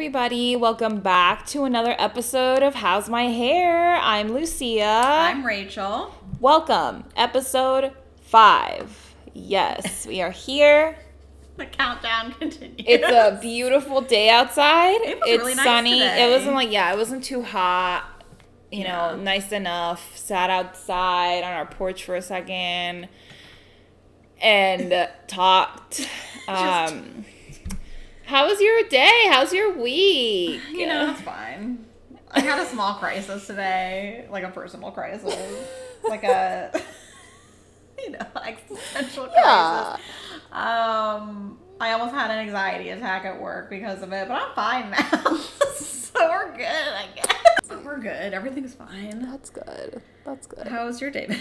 [0.00, 0.56] Everybody.
[0.56, 3.96] Welcome back to another episode of How's My Hair?
[3.96, 4.82] I'm Lucia.
[4.82, 6.14] I'm Rachel.
[6.40, 7.92] Welcome, episode
[8.22, 9.14] five.
[9.34, 10.96] Yes, we are here.
[11.58, 12.76] The countdown continues.
[12.78, 15.02] It's a beautiful day outside.
[15.02, 15.98] It was it's really nice sunny.
[15.98, 16.26] today.
[16.26, 18.08] It wasn't like, yeah, it wasn't too hot.
[18.72, 20.16] You know, nice enough.
[20.16, 23.06] Sat outside on our porch for a second
[24.40, 26.08] and talked.
[26.48, 27.26] Um,
[28.30, 29.26] how was your day?
[29.28, 30.60] How's your week?
[30.70, 31.84] You know, it's fine.
[32.30, 35.36] I had a small crisis today, like a personal crisis,
[36.08, 36.70] like a
[37.98, 39.34] you know existential crisis.
[39.34, 39.96] Yeah.
[40.52, 44.90] Um, I almost had an anxiety attack at work because of it, but I'm fine
[44.90, 45.36] now,
[45.74, 46.66] so we're good.
[46.66, 48.32] I guess we're good.
[48.32, 49.22] Everything's fine.
[49.28, 50.00] That's good.
[50.24, 50.68] That's good.
[50.68, 51.36] How was your day?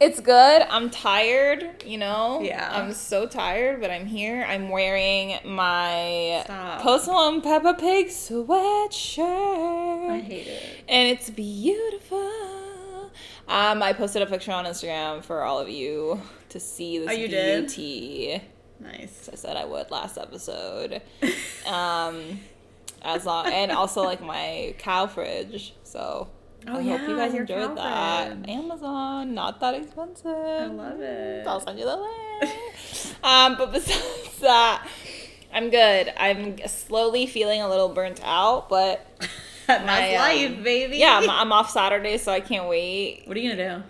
[0.00, 0.62] It's good.
[0.68, 2.40] I'm tired, you know?
[2.42, 2.68] Yeah.
[2.70, 4.44] I'm so tired, but I'm here.
[4.46, 6.80] I'm wearing my Stop.
[6.82, 10.10] Post Malone Peppa Pig sweatshirt.
[10.10, 10.62] I hate it.
[10.88, 12.30] and it's beautiful.
[13.48, 17.12] Um, I posted a picture on Instagram for all of you to see this Oh,
[17.12, 17.66] you did?
[17.68, 18.42] beauty.
[18.80, 19.30] Nice.
[19.32, 21.00] I said I would last episode.
[21.66, 22.40] Um,
[23.00, 25.74] as long and also like my cow fridge.
[25.82, 26.28] So
[26.66, 28.48] Oh, I hope you guys enjoyed that.
[28.48, 30.26] Amazon, not that expensive.
[30.26, 31.46] I love it.
[31.46, 32.54] I'll send you the link.
[33.24, 34.86] um, but besides that,
[35.52, 36.12] I'm good.
[36.16, 39.06] I'm slowly feeling a little burnt out, but
[39.66, 40.20] That's my, um,
[40.54, 40.98] life, baby.
[40.98, 43.22] yeah, I'm, I'm off Saturday, so I can't wait.
[43.26, 43.82] What are you gonna do?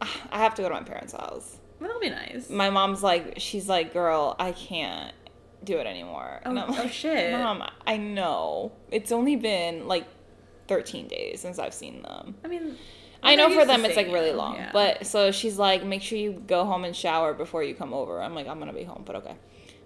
[0.32, 1.58] I have to go to my parents' house.
[1.80, 2.48] That'll be nice.
[2.48, 5.12] My mom's like, she's like, girl, I can't
[5.64, 6.40] do it anymore.
[6.44, 7.32] And Oh- I'm oh, like, shit.
[7.32, 8.72] Mom, I know.
[8.90, 10.06] It's only been like
[10.68, 12.34] 13 days since I've seen them.
[12.44, 12.76] I mean,
[13.22, 14.56] I know for them it's like really long.
[14.56, 14.70] yeah.
[14.72, 18.20] But so she's like, make sure you go home and shower before you come over.
[18.20, 19.36] I'm like, I'm gonna be home, but okay.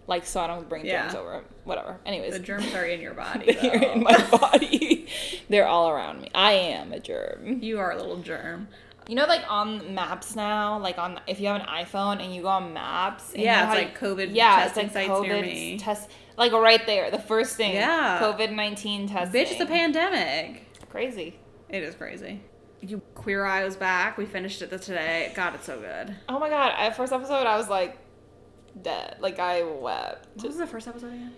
[0.07, 1.03] Like so I don't bring Yeah.
[1.03, 1.45] germs over.
[1.65, 1.99] Whatever.
[2.07, 2.33] Anyways.
[2.33, 3.53] the germs are in your body.
[3.61, 5.09] they're in my body.
[5.49, 6.31] they're all around me.
[6.35, 7.59] I am a germ.
[7.63, 8.69] You are a little germ.
[9.09, 12.43] You know, like on maps now, like on if you have an iPhone and you
[12.43, 16.85] go on maps, and Yeah, it's like COVID Yeah, it's like COVID test, like right
[16.87, 17.75] there, the first thing.
[17.75, 18.19] Yeah.
[18.21, 19.41] COVID nineteen testing.
[19.45, 20.66] Bitch, it's a pandemic.
[20.91, 21.39] Crazy.
[21.69, 22.41] It is crazy.
[22.81, 24.19] You Queer Eye was back.
[24.19, 25.33] We finished it today.
[25.35, 26.15] God, it's so good.
[26.29, 26.75] Oh my god!
[26.77, 27.99] At first episode, I was like
[28.81, 29.17] dead.
[29.21, 30.29] Like I wept.
[30.37, 31.33] What was the first episode again?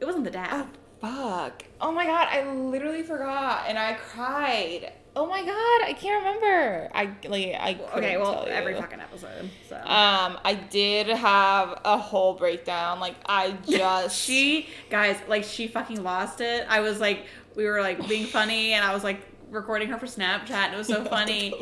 [0.00, 0.48] It wasn't the dad.
[0.52, 0.68] Oh
[1.00, 1.64] fuck!
[1.80, 2.28] Oh my god!
[2.30, 4.92] I literally forgot, and I cried.
[5.14, 5.88] Oh my god!
[5.88, 6.90] I can't remember.
[6.94, 7.78] I like I.
[7.96, 9.50] okay, well, every fucking episode.
[9.68, 13.00] So Um, I did have a whole breakdown.
[13.00, 16.66] Like I just she, guys, like she fucking lost it.
[16.68, 17.24] I was like,
[17.56, 20.78] we were like being funny, and I was like recording her for Snapchat, and it
[20.78, 21.54] was so funny.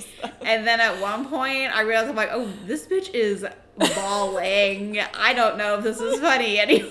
[0.43, 3.47] And then at one point, I realized I'm like, oh, this bitch is
[3.79, 5.01] bawling.
[5.15, 6.91] I don't know if this is funny anymore.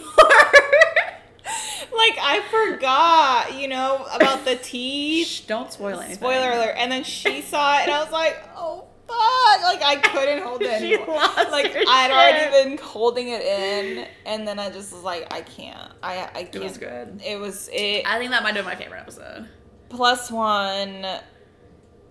[1.92, 5.28] like I forgot, you know, about the teeth.
[5.28, 6.16] Shh, don't spoil anything.
[6.16, 6.76] Spoiler alert!
[6.78, 9.62] And then she saw it, and I was like, oh fuck!
[9.64, 11.16] Like I couldn't hold it She anymore.
[11.16, 12.12] lost like her I'd shit.
[12.52, 15.92] already been holding it in, and then I just was like, I can't.
[16.02, 16.56] I I can't.
[16.56, 17.22] It was good.
[17.26, 19.48] It was it I think that might have been my favorite episode.
[19.90, 21.06] plus one.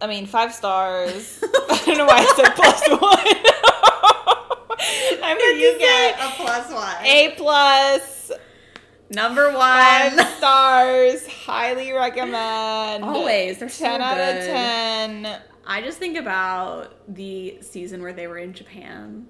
[0.00, 1.42] I mean, five stars.
[1.70, 3.36] I don't know why I said plus one.
[5.24, 7.04] I meant you to get a plus one.
[7.04, 8.21] A plus.
[9.14, 9.58] Number one.
[9.58, 11.26] Five stars.
[11.26, 13.04] Highly recommend.
[13.04, 15.40] Always, they're so ten out of ten.
[15.66, 19.26] I just think about the season where they were in Japan.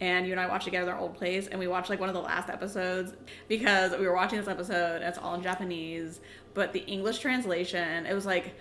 [0.00, 2.14] And you and I watched together our old place, and we watched like one of
[2.14, 3.12] the last episodes
[3.46, 4.96] because we were watching this episode.
[4.96, 6.20] And it's all in Japanese,
[6.54, 8.56] but the English translation, it was like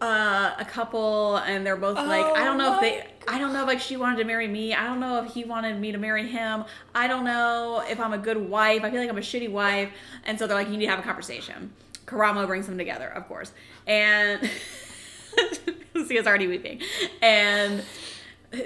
[0.00, 3.62] uh, a couple, and they're both like, I don't know if they, I don't know
[3.62, 4.74] if like she wanted to marry me.
[4.74, 6.64] I don't know if he wanted me to marry him.
[6.94, 8.82] I don't know if I'm a good wife.
[8.82, 9.90] I feel like I'm a shitty wife.
[10.24, 11.72] And so they're like, you need to have a conversation.
[12.06, 13.52] Karamo brings them together, of course,
[13.86, 14.50] and
[15.94, 16.80] Lucia's already weeping,
[17.22, 17.84] and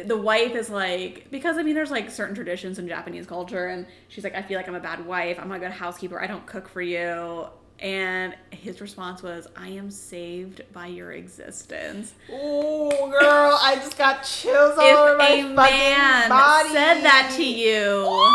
[0.06, 3.84] the wife is like because I mean there's like certain traditions in Japanese culture and
[4.08, 6.26] she's like I feel like I'm a bad wife I'm not a good housekeeper I
[6.26, 7.46] don't cook for you
[7.80, 14.22] and his response was I am saved by your existence Oh, girl, I just got
[14.24, 16.68] chills all if over my a fucking man body.
[16.70, 18.32] said that to you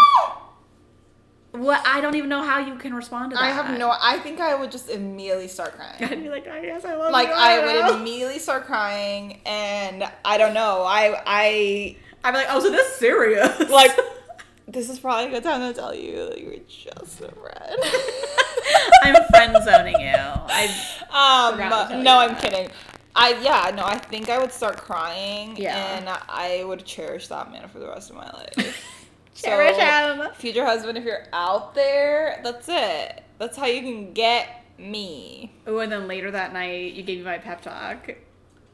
[1.52, 3.92] what I don't even know how you can respond to that I have no.
[4.00, 6.04] I think I would just immediately start crying.
[6.04, 9.40] I'd be like I guess I love like you I don't would immediately start crying,
[9.48, 10.84] and I don't know.
[10.84, 13.92] I I I'd be like oh so this is serious like.
[14.72, 17.82] This is probably a good time to tell you that you were just a friend.
[19.04, 20.66] I'm friend zoning you I
[21.12, 21.58] Um,
[22.04, 22.42] no, I'm that.
[22.42, 22.70] kidding.
[23.16, 25.76] I yeah, no, I think I would start crying, Yeah.
[25.98, 28.86] and I would cherish that man for the rest of my life.
[29.36, 30.28] Cherish him.
[30.36, 33.24] Future husband, if you're out there, that's it.
[33.38, 35.54] That's how you can get me.
[35.66, 38.10] Oh, and then later that night, you gave me my pep talk.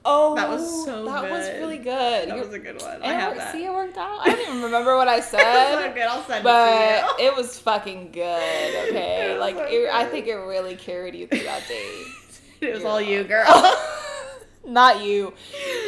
[0.07, 2.29] Oh, That was so That was really good.
[2.29, 3.01] That was a good one.
[3.03, 3.51] I it have worked- that.
[3.53, 4.19] See, it worked out.
[4.21, 5.93] I don't even remember what I It's so said.
[5.95, 6.03] good.
[6.03, 7.29] I'll send but it to you.
[7.29, 8.89] it was fucking good.
[8.89, 12.05] Okay, It was like it, I think it really carried you through that date.
[12.61, 13.45] It was You're all you, girl.
[14.65, 15.33] Not you.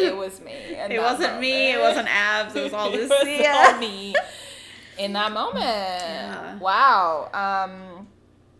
[0.01, 0.51] It was me.
[0.51, 1.71] It wasn't me.
[1.71, 2.56] It wasn't abs.
[2.56, 3.09] It was all this.
[3.09, 4.13] It was all me.
[5.00, 5.63] In that moment.
[5.63, 6.57] Yeah.
[6.59, 7.30] Wow.
[7.33, 8.07] Um,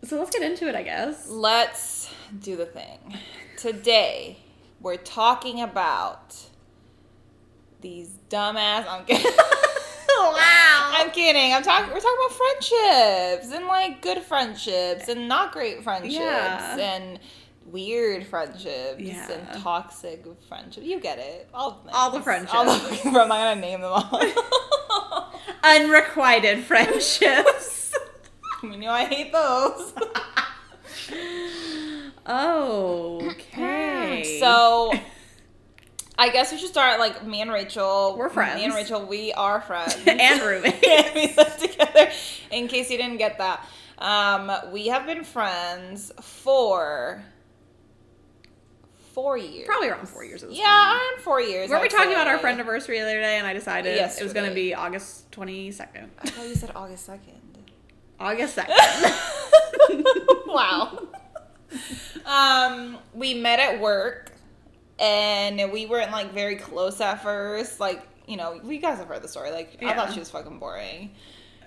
[0.08, 1.28] So let's get into it, I guess.
[1.28, 2.98] let's do the thing.
[3.58, 4.38] Today,
[4.80, 6.34] we're talking about
[7.82, 8.86] these dumbass.
[8.88, 9.32] I'm kidding.
[10.18, 10.34] Wow.
[10.90, 11.52] I'm kidding.
[11.54, 11.92] I'm talking.
[11.92, 16.76] We're talking about friendships and like good friendships and not great friendships Yeah.
[16.78, 17.18] and
[17.66, 19.30] weird friendships Yeah.
[19.30, 20.86] and toxic friendships.
[20.86, 21.48] You get it.
[21.52, 22.54] All the, All the friendships.
[22.54, 23.16] All the fucking.
[23.16, 25.32] I'm not gonna name them all.
[25.64, 27.92] Unrequited friendships.
[28.62, 29.92] you know I hate those.
[32.26, 34.38] Oh, okay.
[34.40, 34.92] So.
[36.20, 38.16] I guess we should start like me and Rachel.
[38.18, 38.56] We're friends.
[38.56, 39.96] Me and Rachel, we are friends.
[40.06, 40.80] and roommates.
[41.14, 42.10] we live together.
[42.50, 43.64] In case you didn't get that,
[43.98, 47.22] um, we have been friends for
[49.12, 49.66] four years.
[49.66, 50.44] Probably around four years.
[50.48, 51.70] Yeah, around four years.
[51.70, 54.32] Were we talking about our friend anniversary the other day, and I decided it was
[54.32, 56.10] going to be August twenty second.
[56.20, 57.40] I thought you said August second.
[58.20, 58.74] August second.
[60.46, 61.08] wow.
[62.26, 64.32] um, we met at work,
[64.98, 67.80] and we weren't like very close at first.
[67.80, 69.50] Like, you know, you guys have heard the story.
[69.50, 71.12] Like, I thought she was fucking boring,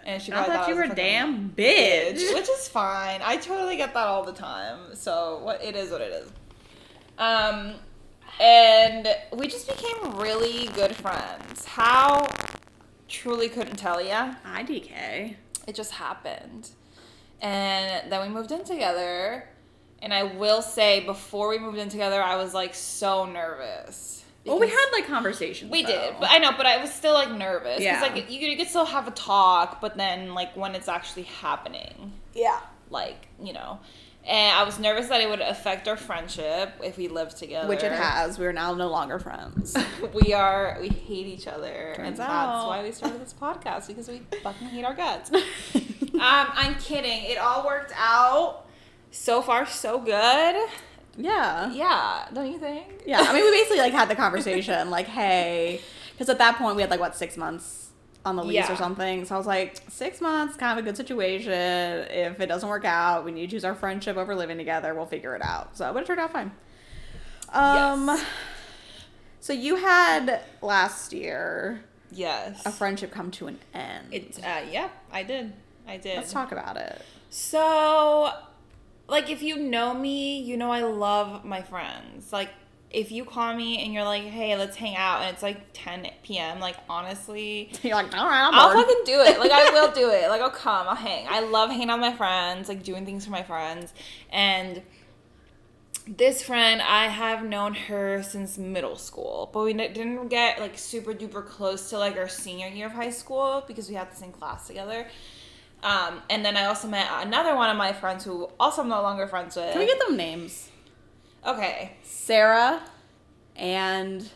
[0.05, 2.33] and she I probably thought you were was a fucking damn bitch.
[2.33, 3.21] which is fine.
[3.23, 4.95] I totally get that all the time.
[4.95, 6.31] So what it is, what it is.
[7.17, 7.75] Um,
[8.39, 11.65] and we just became really good friends.
[11.65, 12.27] How?
[13.07, 14.35] Truly couldn't tell ya.
[14.45, 15.35] IDK.
[15.67, 16.69] It just happened.
[17.41, 19.49] And then we moved in together.
[20.01, 24.21] And I will say, before we moved in together, I was like so nervous.
[24.45, 25.71] Well, we had like conversations.
[25.71, 27.80] we did, but I know, but I was still like nervous.
[27.80, 28.03] Yeah.
[28.03, 28.13] Yeah.
[28.13, 32.13] like you, you could still have a talk, but then like when it's actually happening,
[32.33, 32.59] yeah.
[32.89, 33.80] like you know,
[34.25, 37.83] and I was nervous that it would affect our friendship if we lived together, Which
[37.83, 38.39] it has.
[38.39, 39.75] We are now no longer friends.
[40.25, 42.53] we are we hate each other, Turns and out.
[42.53, 45.31] that's why we started this podcast because we fucking hate our guts.
[45.33, 45.42] um,
[46.19, 47.25] I'm kidding.
[47.25, 48.65] It all worked out.
[49.11, 50.69] So far, so good.
[51.17, 51.71] yeah.
[51.71, 53.03] Yeah, don't you think?
[53.05, 53.19] Yeah.
[53.21, 55.81] I mean, we basically like had the conversation, like, hey,
[56.13, 57.89] because at that point we had like what six months
[58.23, 58.73] on the lease Yeah.
[58.73, 59.25] or something.
[59.25, 61.51] So I was like, six months, kind of a good situation.
[61.51, 64.93] If it doesn't work out, we need to choose our friendship over living together.
[64.93, 65.75] We'll figure it out.
[65.75, 66.51] So, but it turned out fine.
[67.49, 68.07] Um.
[68.07, 68.25] Yes.
[69.41, 72.61] So you had last year yes.
[72.65, 74.07] a friendship come to an end.
[74.13, 74.39] It.
[74.43, 75.51] Uh, yeah, I did.
[75.87, 76.15] I did.
[76.15, 77.01] Let's talk about it.
[77.31, 78.31] So,
[79.11, 82.33] like, if you know me, you know I love my friends.
[82.33, 82.49] Like,
[82.89, 86.07] if you call me and you're like, "Hey, let's hang out," and it's like 10
[86.23, 89.39] p.m., like honestly, You're like, all right, I'm I'll bored." fucking do it.
[89.39, 90.27] Like, I will do it.
[90.29, 90.87] Like, I'll come.
[90.87, 91.27] I'll hang.
[91.29, 93.93] I love hanging out with my friends, like doing things for my friends,
[94.31, 94.81] and
[96.07, 101.13] this friend I have known her since middle school, but we didn't get like super
[101.13, 104.31] duper close to like our senior year of high school because we had the same
[104.31, 105.07] class together.
[105.83, 109.01] Um, and then I also met another one of my friends who also I'm no
[109.01, 109.71] longer friends with.
[109.71, 110.69] Can we get them names?
[111.45, 111.93] okay.
[112.03, 112.81] Sarah
[113.55, 114.29] and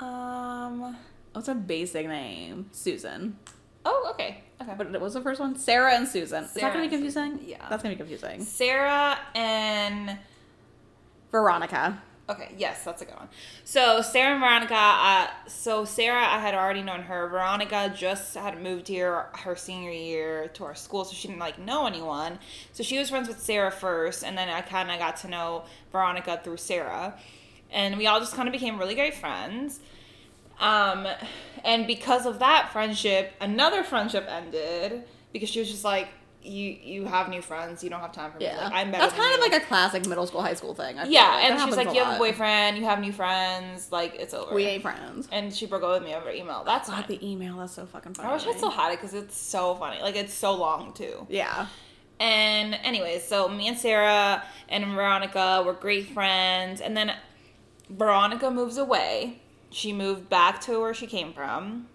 [0.00, 0.96] Um.
[1.32, 2.68] what's a basic name?
[2.72, 3.38] Susan.
[3.84, 4.42] Oh, okay.
[4.60, 4.74] Okay.
[4.76, 5.56] But what was the first one?
[5.56, 6.44] Sarah and Susan.
[6.44, 7.34] Is that gonna be confusing?
[7.38, 7.68] Susan, yeah.
[7.70, 8.42] That's gonna be confusing.
[8.42, 10.18] Sarah and
[11.30, 12.02] Veronica.
[12.30, 13.28] Okay, yes, that's a good one.
[13.64, 14.74] So Sarah and Veronica.
[14.74, 17.26] Uh, so Sarah, I had already known her.
[17.28, 21.58] Veronica just had moved here her senior year to our school, so she didn't like
[21.58, 22.38] know anyone.
[22.72, 25.64] So she was friends with Sarah first, and then I kind of got to know
[25.90, 27.18] Veronica through Sarah,
[27.70, 29.80] and we all just kind of became really great friends.
[30.60, 31.06] Um,
[31.64, 36.08] and because of that friendship, another friendship ended because she was just like,
[36.48, 37.84] "You you have new friends.
[37.84, 38.46] You don't have time for me.
[38.46, 38.64] Yeah.
[38.64, 40.98] Like, I'm better." That's kind of like a classic middle school, high school thing.
[40.98, 41.44] I Yeah, like.
[41.44, 44.54] And she's like, you have a boyfriend, you have new friends, like it's over.
[44.54, 45.28] We ain't friends.
[45.30, 46.64] And she broke up with me over email.
[46.64, 47.04] That's fine.
[47.06, 47.56] the email.
[47.56, 48.28] That's so fucking funny.
[48.28, 50.00] I wish I still had it because it's so funny.
[50.02, 51.26] Like it's so long too.
[51.28, 51.66] Yeah.
[52.20, 57.12] And anyways, so me and Sarah and Veronica were great friends, and then
[57.88, 59.40] Veronica moves away.
[59.70, 61.88] She moved back to where she came from.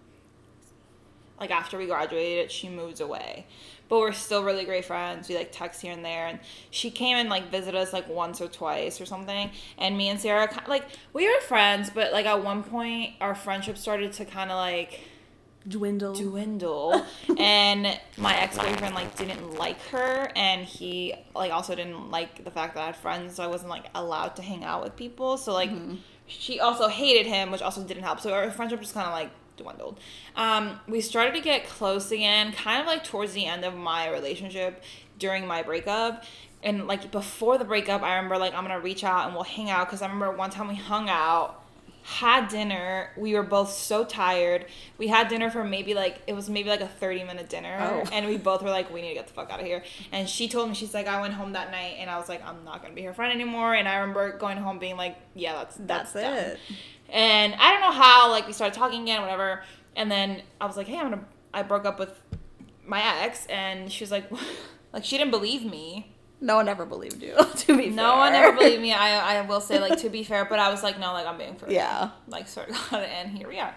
[1.39, 3.45] Like after we graduated, she moves away.
[3.93, 5.29] But we're still really great friends.
[5.29, 6.39] We like text here and there, and
[6.71, 9.51] she came and like visited us like once or twice or something.
[9.77, 13.77] And me and Sarah, like we were friends, but like at one point our friendship
[13.77, 15.01] started to kind of like
[15.69, 16.15] Dwindle.
[16.15, 17.05] dwindle
[17.37, 22.73] and my ex-boyfriend like didn't like her and he like also didn't like the fact
[22.73, 25.53] that i had friends so i wasn't like allowed to hang out with people so
[25.53, 25.95] like mm-hmm.
[26.27, 29.29] she also hated him which also didn't help so our friendship just kind of like
[29.57, 29.99] dwindled.
[30.35, 34.09] Um we started to get close again kind of like towards the end of my
[34.09, 34.83] relationship
[35.17, 36.23] during my breakup.
[36.61, 39.69] And like before the breakup i remember like i'm gonna reach out and we'll hang
[39.69, 41.62] out because i remember one time we hung out
[42.03, 43.11] had dinner.
[43.15, 44.65] We were both so tired.
[44.97, 48.09] We had dinner for maybe like it was maybe like a 30 minute dinner Oh.
[48.11, 49.83] and we both were like we need to get the fuck out of here.
[50.11, 52.45] And she told me she's like I went home that night and I was like
[52.45, 55.17] I'm not going to be her friend anymore and I remember going home being like
[55.33, 56.59] yeah, that's that's, That's it.
[57.09, 59.63] And I don't know how like we started talking again whatever.
[59.95, 62.19] And then I was like, "Hey, I'm going to I broke up with
[62.85, 64.29] my ex." And she was like
[64.93, 66.12] like she didn't believe me.
[66.43, 67.35] No one ever believed you.
[67.63, 68.91] to be No one ever believed me.
[69.07, 71.37] I I will say like to be fair, but I was like, "No, like I'm
[71.37, 72.09] being for real." Yeah.
[72.27, 73.73] like sort of and here we are.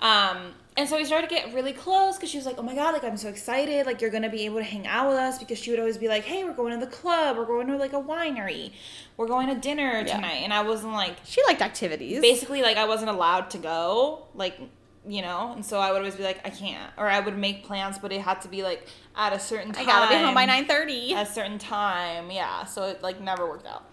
[0.00, 2.74] Um, and so we started to get really close because she was like, "Oh my
[2.74, 3.86] god, like I'm so excited!
[3.86, 6.08] Like you're gonna be able to hang out with us." Because she would always be
[6.08, 7.36] like, "Hey, we're going to the club.
[7.36, 8.72] We're going to like a winery.
[9.16, 10.16] We're going to dinner Yeah.
[10.16, 12.20] tonight." And I wasn't like, She liked activities.
[12.20, 14.58] basically, like I wasn't allowed to go, like
[15.06, 15.52] you know.
[15.54, 18.12] And so I would always be like, "I can't," or I would make plans, but
[18.12, 19.84] it had to be like at a certain time.
[19.84, 21.14] I gotta be home by nine thirty.
[21.14, 22.64] At a certain time, yeah.
[22.64, 23.84] So it like never worked out.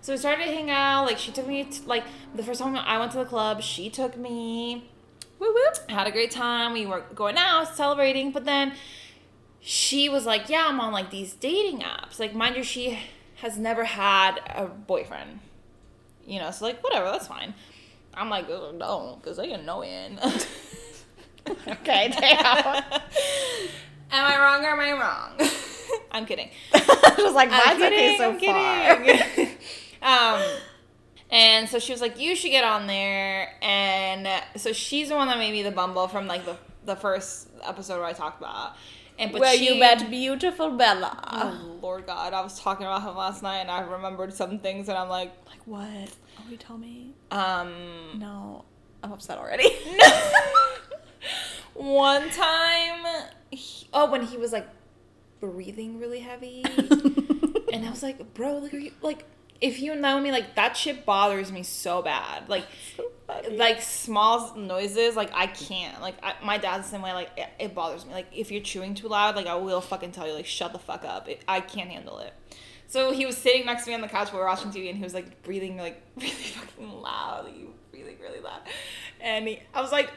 [0.00, 1.04] So we started to hang out.
[1.06, 3.90] Like she took me to, like the first time I went to the club, she
[3.90, 4.88] took me.
[5.38, 5.90] woo whoop.
[5.90, 6.72] Had a great time.
[6.72, 8.74] We were going out, celebrating, but then
[9.60, 12.98] she was like, "Yeah, I'm on like these dating apps." Like, mind you, she
[13.36, 15.40] has never had a boyfriend.
[16.24, 17.54] You know, so like whatever, that's fine.
[18.16, 20.18] I'm like, "Ugh, don't, because they annoying.
[21.48, 22.66] Okay, damn.
[22.66, 22.82] am
[24.10, 25.50] I wrong or am I wrong?
[26.10, 26.50] I'm kidding.
[26.74, 29.04] Just like mine's okay so I'm far.
[29.04, 29.48] kidding.
[30.02, 30.42] um,
[31.30, 35.28] and so she was like, "You should get on there." And so she's the one
[35.28, 38.74] that made me the Bumble from like the the first episode where I talked about.
[39.18, 41.18] And but Where she, you met beautiful Bella.
[41.30, 44.88] Oh Lord God, I was talking about him last night, and I remembered some things,
[44.88, 46.10] and I'm like, Like what?
[46.38, 47.12] Oh, you tell me.
[47.30, 48.64] Um, No,
[49.02, 49.68] I'm upset already.
[49.98, 50.20] no.
[51.74, 53.06] one time,
[53.50, 54.68] he, oh, when he was like
[55.40, 56.64] breathing really heavy.
[57.76, 59.24] And I was like, bro, like, are you like,
[59.60, 62.48] if you know me, like that shit bothers me so bad.
[62.48, 62.64] Like,
[63.50, 66.00] like small noises, like I can't.
[66.00, 67.12] Like I, my dad's the same way.
[67.12, 68.12] Like it, it bothers me.
[68.14, 70.78] Like if you're chewing too loud, like I will fucking tell you, like shut the
[70.78, 71.28] fuck up.
[71.28, 72.32] It, I can't handle it.
[72.88, 74.88] So he was sitting next to me on the couch while we were watching TV,
[74.88, 77.54] and he was like breathing like really fucking loud, like
[77.90, 78.60] breathing really loud.
[79.20, 80.10] And he, I was like,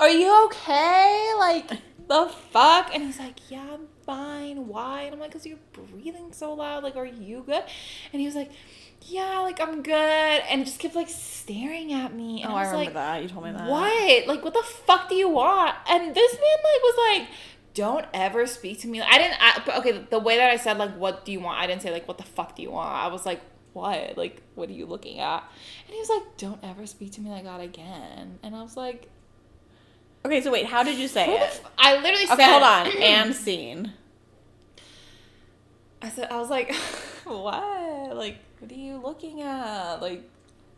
[0.00, 1.32] "Are you okay?
[1.38, 1.68] Like
[2.08, 4.68] the fuck?" And he's like, "Yeah, I'm fine.
[4.68, 6.84] Why?" And I'm like, "Cause you're breathing so loud.
[6.84, 7.64] Like, are you good?"
[8.12, 8.50] And he was like,
[9.02, 9.92] "Yeah, like I'm good."
[10.48, 12.42] And just kept like staring at me.
[12.42, 13.22] And oh, I I was remember like, that.
[13.22, 13.68] You told me that.
[13.68, 14.26] what?
[14.28, 15.74] Like, what the fuck do you want?
[15.88, 17.28] And this man like was like,
[17.76, 19.00] don't ever speak to me.
[19.00, 19.36] I didn't.
[19.38, 21.60] I, okay, the way that I said like, what do you want?
[21.60, 22.88] I didn't say like, what the fuck do you want?
[22.88, 23.40] I was like,
[23.74, 24.16] what?
[24.16, 25.44] Like, what are you looking at?
[25.86, 28.38] And he was like, don't ever speak to me like that again.
[28.42, 29.08] And I was like,
[30.24, 31.40] Okay, so wait, how did you say it?
[31.40, 32.86] f- I literally said, hold on.
[33.00, 33.92] And scene.
[36.02, 36.74] I said, I was like,
[37.24, 38.16] what?
[38.16, 39.96] Like, what are you looking at?
[40.02, 40.28] Like.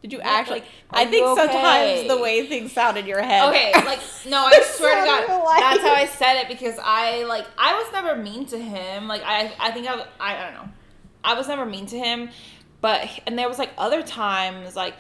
[0.03, 0.61] Did you What, actually?
[0.61, 3.49] like, I think you sometimes the way things sound in your head.
[3.49, 7.47] Okay, like no, I swear to God, that's how I said it because I like
[7.59, 9.09] I was never mean to him.
[9.09, 10.69] Like I, I think I, I, I don't know,
[11.25, 12.31] I was never mean to him,
[12.81, 14.95] but and there was like other times like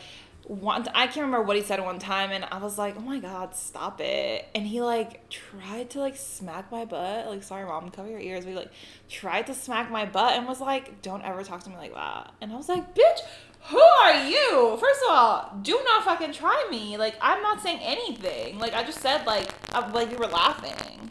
[0.48, 3.18] one I can't remember what he said one time and I was like, oh my
[3.18, 4.48] God, stop it!
[4.54, 7.28] And he like tried to like smack my butt.
[7.28, 8.44] Like sorry, mom, cover your ears.
[8.44, 8.72] But he like
[9.08, 12.32] tried to smack my butt and was like, don't ever talk to me like that.
[12.40, 13.20] And I was like, bitch.
[13.64, 14.76] Who are you?
[14.80, 16.96] First of all, do not fucking try me.
[16.96, 18.58] Like I'm not saying anything.
[18.58, 21.10] Like I just said like I, like you were laughing.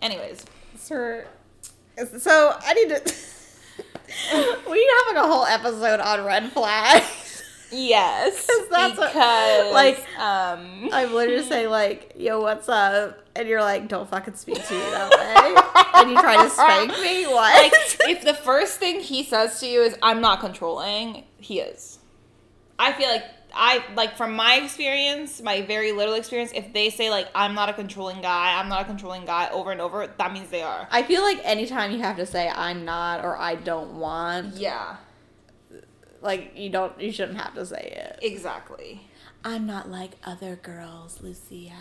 [0.00, 0.44] Anyways,
[0.76, 1.26] Sir.
[2.18, 3.02] So I need to.
[4.32, 7.21] we need to have like a whole episode on red flags.
[7.72, 13.62] Yes, That's what- because like, um I'm literally saying like, "Yo, what's up?" And you're
[13.62, 15.62] like, "Don't fucking speak to me that way."
[16.02, 17.24] and you try to spank me.
[17.26, 17.62] What?
[17.62, 17.72] like
[18.10, 21.98] if the first thing he says to you is I'm not controlling, he is.
[22.78, 23.24] I feel like
[23.54, 27.68] I like from my experience, my very little experience, if they say like I'm not
[27.68, 30.88] a controlling guy, I'm not a controlling guy over and over, that means they are.
[30.90, 34.96] I feel like anytime you have to say "I'm not" or "I don't want," Yeah,
[36.22, 38.18] like you don't, you shouldn't have to say it.
[38.24, 39.08] exactly.
[39.44, 41.72] I'm not like other girls, Lucia.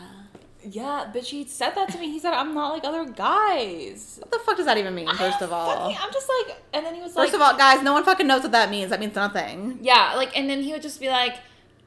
[0.63, 2.11] Yeah, but she said that to me.
[2.11, 4.17] He said I'm not like other guys.
[4.21, 5.07] What the fuck does that even mean?
[5.15, 7.81] First of all, fucking- I'm just like, and then he was first of all, guys,
[7.83, 8.89] no one fucking knows what that means.
[8.89, 9.79] That means nothing.
[9.81, 11.35] yeah, like, and then he would just be like,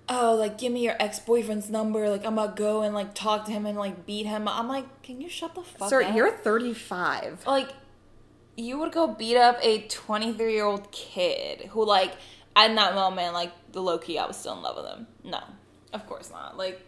[0.09, 2.09] oh, like give me your ex boyfriend's number.
[2.09, 4.47] Like I'm gonna go and like talk to him and like beat him.
[4.49, 6.09] I'm like, can you shut the fuck Sir, up?
[6.09, 7.45] Sir, you're 35.
[7.47, 7.71] like,
[8.57, 12.13] you would go beat up a 23 year old kid who like
[12.57, 15.07] in that moment like the low key I was still in love with him.
[15.25, 15.41] No,
[15.93, 16.57] of course not.
[16.57, 16.81] Like,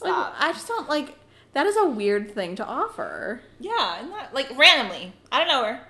[0.00, 0.34] Like, stop.
[0.38, 1.14] I just don't like.
[1.54, 3.40] That is a weird thing to offer.
[3.58, 5.80] Yeah, and that, like randomly, I don't know her.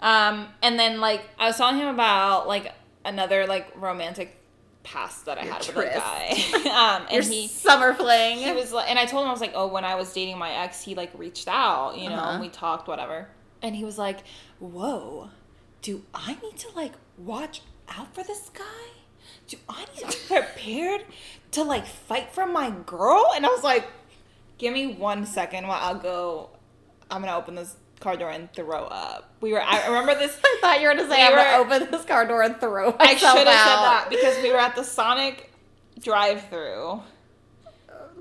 [0.00, 2.72] Um, and then like I was telling him about like
[3.04, 4.36] another like romantic
[4.82, 6.60] past that I Your had with a guy.
[6.96, 8.38] um, and Your he summer fling.
[8.38, 10.38] he was like, and I told him I was like, oh, when I was dating
[10.38, 12.30] my ex, he like reached out, you know, Uh-huh.
[12.32, 13.28] and we talked, whatever.
[13.62, 14.20] And he was like,
[14.58, 15.28] whoa,
[15.82, 18.64] do I need to like watch out for this guy?
[19.48, 21.04] Do I need to be prepared
[21.52, 23.32] to like fight for my girl?
[23.34, 23.88] And I was like,
[24.58, 26.50] give me one second while I'll go.
[27.10, 29.34] I'm gonna open this car door and throw up.
[29.40, 29.60] We were.
[29.60, 30.38] I remember this.
[30.44, 32.58] I thought you were gonna say We I'm were- gonna open this car door and
[32.60, 32.96] throw up.
[33.00, 35.50] I should have said that because we were at the Sonic
[36.00, 37.00] drive-through.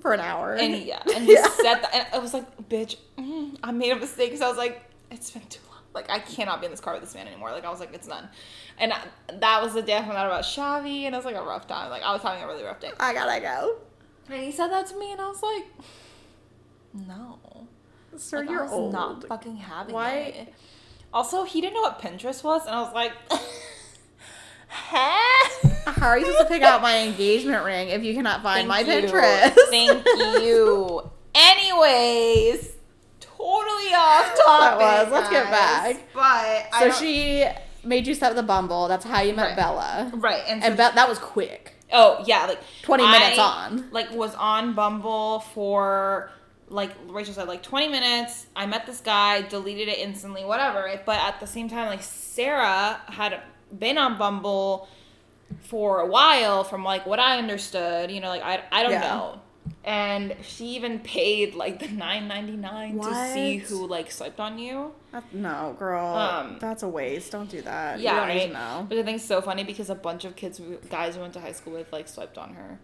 [0.02, 0.54] for an hour.
[0.56, 1.48] And yeah, and he Yeah.
[1.50, 4.58] said that, and I was like, "Bitch, mm, I made a mistake." So I was
[4.58, 5.69] like, "It's been too long.
[5.94, 7.94] Like, I cannot be in this car with this man anymore." Like, I was like,
[7.94, 8.30] "It's done."
[8.78, 9.02] And I,
[9.40, 11.68] that was the day I found out about Shavi, and it was like a rough
[11.68, 11.90] time.
[11.90, 12.92] Like, I was having a really rough day.
[13.00, 13.78] I gotta go.
[14.30, 15.66] And he said that to me, and I was like,
[17.08, 17.40] "No,
[18.18, 18.94] Sir, Like, you're was old.
[18.94, 20.54] not fucking having Why- it."
[21.12, 23.14] Also, he didn't know what Pinterest was, and I was like,
[24.68, 28.68] "Huh?" How are you supposed to pick out my engagement ring if you cannot find
[28.68, 28.86] my you.
[28.86, 29.56] Pinterest?
[29.70, 30.06] Thank
[30.44, 31.10] you.
[31.36, 32.69] Anyways,
[33.92, 34.80] totally off That topic.
[34.80, 35.12] was.
[35.12, 35.98] Let's get back.
[36.14, 37.46] But So don't- she
[37.84, 38.88] made you set the Bumble.
[38.88, 39.56] That's how you met Right.
[39.56, 40.12] Bella.
[40.16, 41.76] right and, And Be- that was quick.
[41.94, 43.90] oh yeah, like 20 minutes I, on.
[43.92, 46.32] Like was on Bumble for
[46.72, 48.46] like Rachel said, like 20 minutes.
[48.56, 50.84] I met this guy, deleted it instantly, whatever.
[50.84, 51.04] right?
[51.04, 53.42] But at the same time, like Sarah had
[53.78, 54.88] been on Bumble
[55.62, 58.12] for a while, from like what I understood.
[58.12, 59.02] You know, like I I don't Yeah.
[59.02, 59.42] know.
[59.90, 64.60] And she even paid like the nine ninety nine to see who like swiped on
[64.60, 64.92] you.
[65.12, 66.06] That- No, girl.
[66.06, 67.32] Um, that's a waste.
[67.32, 68.00] Don't do that.
[68.00, 68.38] Yeah, you don't right.
[68.38, 68.86] need to know.
[68.88, 71.40] But I think it's so funny because a bunch of kids, guys we went to
[71.40, 72.78] high school with, like swiped on her,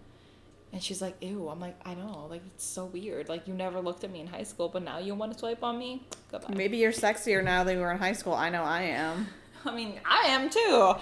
[0.73, 3.29] and she's like, "Ew." I'm like, "I know, like it's so weird.
[3.29, 5.63] Like you never looked at me in high school, but now you want to swipe
[5.63, 6.01] on me?
[6.31, 8.33] Goodbye." Maybe you're sexier now than you were in high school.
[8.33, 9.27] I know I am.
[9.63, 10.95] I mean, I am too.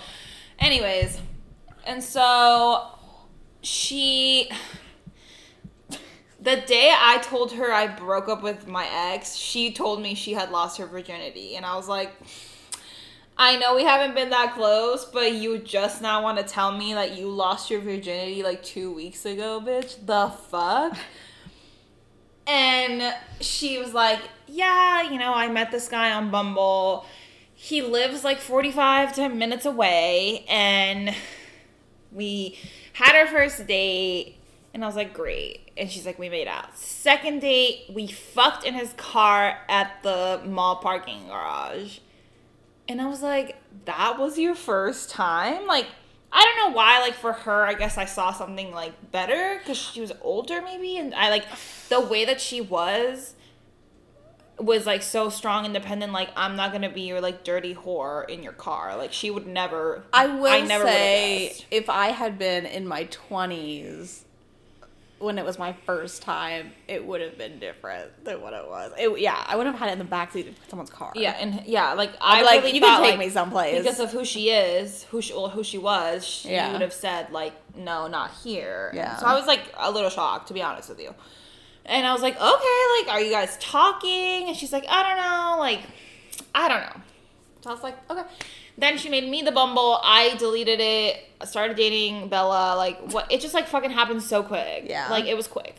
[0.59, 1.17] Anyways,
[1.85, 2.89] and so
[3.61, 4.49] she.
[6.43, 10.33] The day I told her I broke up with my ex, she told me she
[10.33, 11.55] had lost her virginity.
[11.55, 12.11] And I was like,
[13.37, 16.93] I know we haven't been that close, but you just now want to tell me
[16.95, 20.05] that you lost your virginity like two weeks ago, bitch?
[20.05, 20.97] The fuck?
[22.45, 27.05] And she was like, Yeah, you know, I met this guy on Bumble.
[27.55, 30.43] He lives like 45 to minutes away.
[30.49, 31.15] And
[32.11, 32.59] we
[32.91, 34.35] had our first date.
[34.73, 35.62] And I was like, Great.
[35.77, 36.77] And she's like, We made out.
[36.77, 41.99] Second date, we fucked in his car at the mall parking garage.
[42.87, 45.65] And I was like, That was your first time?
[45.67, 45.87] Like,
[46.31, 49.77] I don't know why, like for her, I guess I saw something like better because
[49.77, 51.45] she was older, maybe, and I like
[51.89, 53.35] the way that she was
[54.59, 56.11] was like so strong, independent.
[56.11, 58.97] Like I'm not gonna be your like dirty whore in your car.
[58.97, 60.03] Like she would never.
[60.11, 64.23] I will never would've say, if I had been in my 20s
[65.23, 68.91] when it was my first time, it would have been different than what it was.
[68.97, 71.13] It, yeah, I would have had it in the backseat of someone's car.
[71.15, 73.77] Yeah, and yeah, like I like, really you thought, can take like, me someplace.
[73.81, 76.25] because of who she is, who she, well, who she was.
[76.27, 76.71] She Yeah.
[76.73, 78.91] would have said like, no, not here.
[78.93, 79.15] Yeah.
[79.17, 81.15] So I was like a little shocked, to be honest with you.
[81.85, 84.47] And I was like, okay, like, are you guys talking?
[84.47, 85.81] And she's like, I don't know, like,
[86.55, 87.01] I don't know.
[87.61, 88.23] So I was like, okay.
[88.77, 89.99] Then she made me the Bumble.
[90.03, 91.17] I deleted it.
[91.43, 92.75] Started dating Bella.
[92.75, 93.31] Like, what?
[93.31, 94.85] It just like fucking happened so quick.
[94.87, 95.09] Yeah.
[95.09, 95.75] Like it was quick.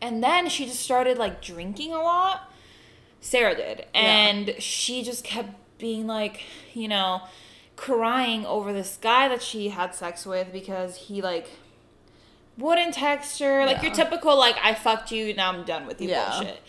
[0.00, 2.50] And then she just started like drinking a lot.
[3.20, 3.86] Sarah did.
[3.94, 6.42] And she just kept being like,
[6.74, 7.22] you know,
[7.76, 11.48] crying over this guy that she had sex with because he like
[12.56, 13.64] wouldn't text her.
[13.66, 16.30] Like your typical like I fucked you, now I'm done with you Yeah.
[16.30, 16.60] bullshit.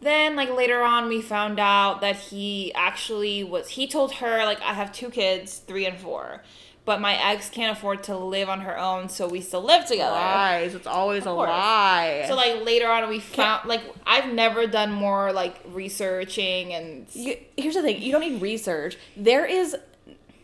[0.00, 4.60] Then like later on we found out that he actually was he told her like
[4.62, 6.42] I have two kids, 3 and 4.
[6.84, 10.10] But my ex can't afford to live on her own, so we still live together.
[10.10, 10.74] lies.
[10.74, 11.48] It's always a course.
[11.50, 12.24] lie.
[12.28, 17.36] So like later on we found like I've never done more like researching and you,
[17.58, 18.96] here's the thing: you don't need research.
[19.16, 19.76] There is.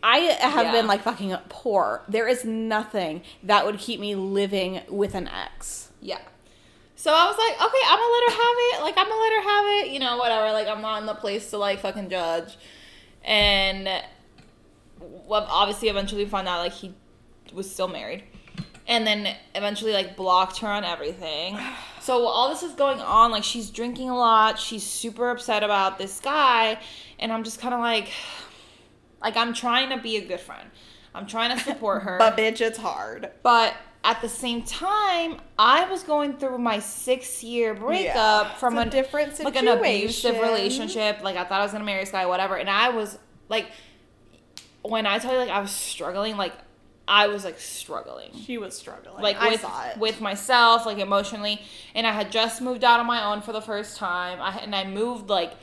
[0.03, 0.71] I have Yeah.
[0.71, 2.03] been like fucking poor.
[2.07, 5.89] There is nothing that would keep me living with an ex.
[5.99, 6.19] yeah.
[7.05, 8.81] So I was like, okay, I'm gonna let her have it.
[8.81, 9.91] Like I'm gonna let her have it.
[9.91, 10.51] You know, whatever.
[10.51, 12.57] Like I'm not in the place to like fucking judge.
[13.23, 13.87] And
[14.99, 16.95] well, obviously, eventually found out like he
[17.53, 18.23] was still married.
[18.87, 21.59] And then eventually like blocked her on everything.
[22.01, 25.99] So all this is going on, like she's drinking a lot, she's super upset about
[25.99, 26.79] this guy,
[27.19, 28.09] and I'm just kind of like
[29.21, 30.71] like I'm trying to be a good friend.
[31.13, 32.17] I'm trying to support her.
[32.19, 33.29] But bitch, it's hard.
[33.43, 38.77] But at the same time, I was going through my six year breakup Yeah, from
[38.77, 41.23] a different like an abusive relationship.
[41.23, 42.55] Like I thought I was gonna marry this guy, whatever.
[42.55, 43.17] And I was
[43.49, 43.65] like,
[44.83, 46.53] when I tell you like I was struggling, like
[47.07, 49.23] I was like struggling She was struggling.
[49.23, 49.97] like I with saw it.
[49.97, 51.61] with myself, like emotionally,
[51.95, 54.39] and I had just moved out on my own for the first time.
[54.39, 55.53] I and I moved like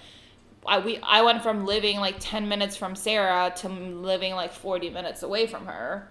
[0.67, 4.91] I we I went from living like ten minutes from Sarah to living like forty
[4.91, 6.09] minutes away from her.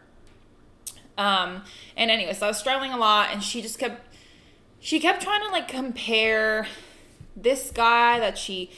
[1.22, 1.64] Um,
[1.96, 4.02] and anyway, so I was struggling a lot, and she just kept
[4.80, 6.68] she kept trying to like compare
[7.36, 8.72] this guy that she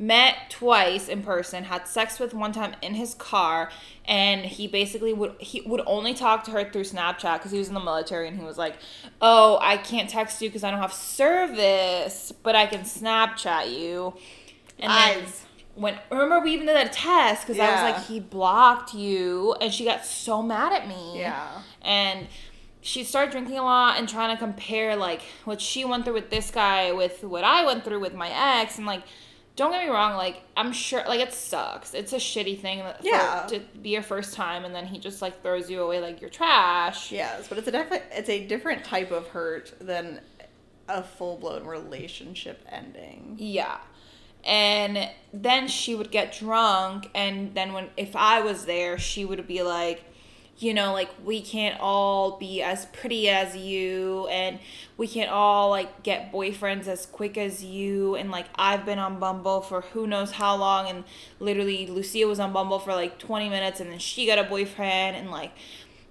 [0.00, 3.68] met twice in person had sex with one time in his car
[4.04, 7.66] and he basically would he would only talk to her through snapchat because he was
[7.66, 8.76] in the military and he was like
[9.20, 14.14] oh i can't text you because i don't have service but i can snapchat you
[14.78, 15.44] and Eyes.
[15.74, 19.74] when remember we even did a test because i was like he blocked you and
[19.74, 21.60] she got so mad at me Yeah.
[21.82, 22.26] And
[22.80, 26.30] she started drinking a lot and trying to compare like what she went through with
[26.30, 29.02] this guy with what I went through with my ex and like
[29.56, 32.94] don't get me wrong like I'm sure like it sucks it's a shitty thing for-
[33.02, 33.46] Yeah.
[33.48, 36.30] to be your first time and then he just like throws you away like you're
[36.30, 40.20] trash Yes, but it's a definite it's a different type of hurt than
[40.88, 43.34] a full blown relationship ending.
[43.38, 43.78] Yeah.
[44.44, 49.46] And then she would get drunk and then when if I was there, she would
[49.46, 50.04] be like,
[50.58, 54.58] you know, like we can't all be as pretty as you and
[54.96, 58.16] we can't all like get boyfriends as quick as you.
[58.16, 61.04] And like I've been on Bumble for who knows how long and
[61.38, 65.16] literally Lucia was on Bumble for like 20 minutes and then she got a boyfriend
[65.16, 65.52] and like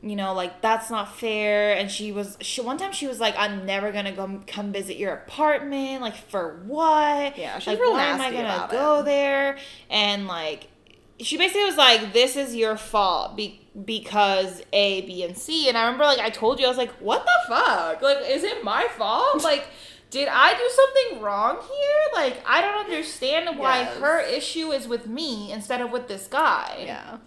[0.02, 1.76] you know like that's not fair.
[1.76, 4.96] And she was she one time she was like i'm never gonna go come visit
[4.96, 7.38] your apartment like for what?
[7.38, 9.06] Yeah, she's like real why am i gonna go it.
[9.06, 9.58] there?
[9.90, 10.70] And like
[11.20, 15.78] she basically was like this is your fault be- because a b and c and
[15.78, 18.64] i remember like i told you i was like what the fuck like is it
[18.64, 19.66] my fault like
[20.10, 23.98] did i do something wrong here like i don't understand why Yes.
[23.98, 27.18] her issue is with me instead of with this guy Yeah.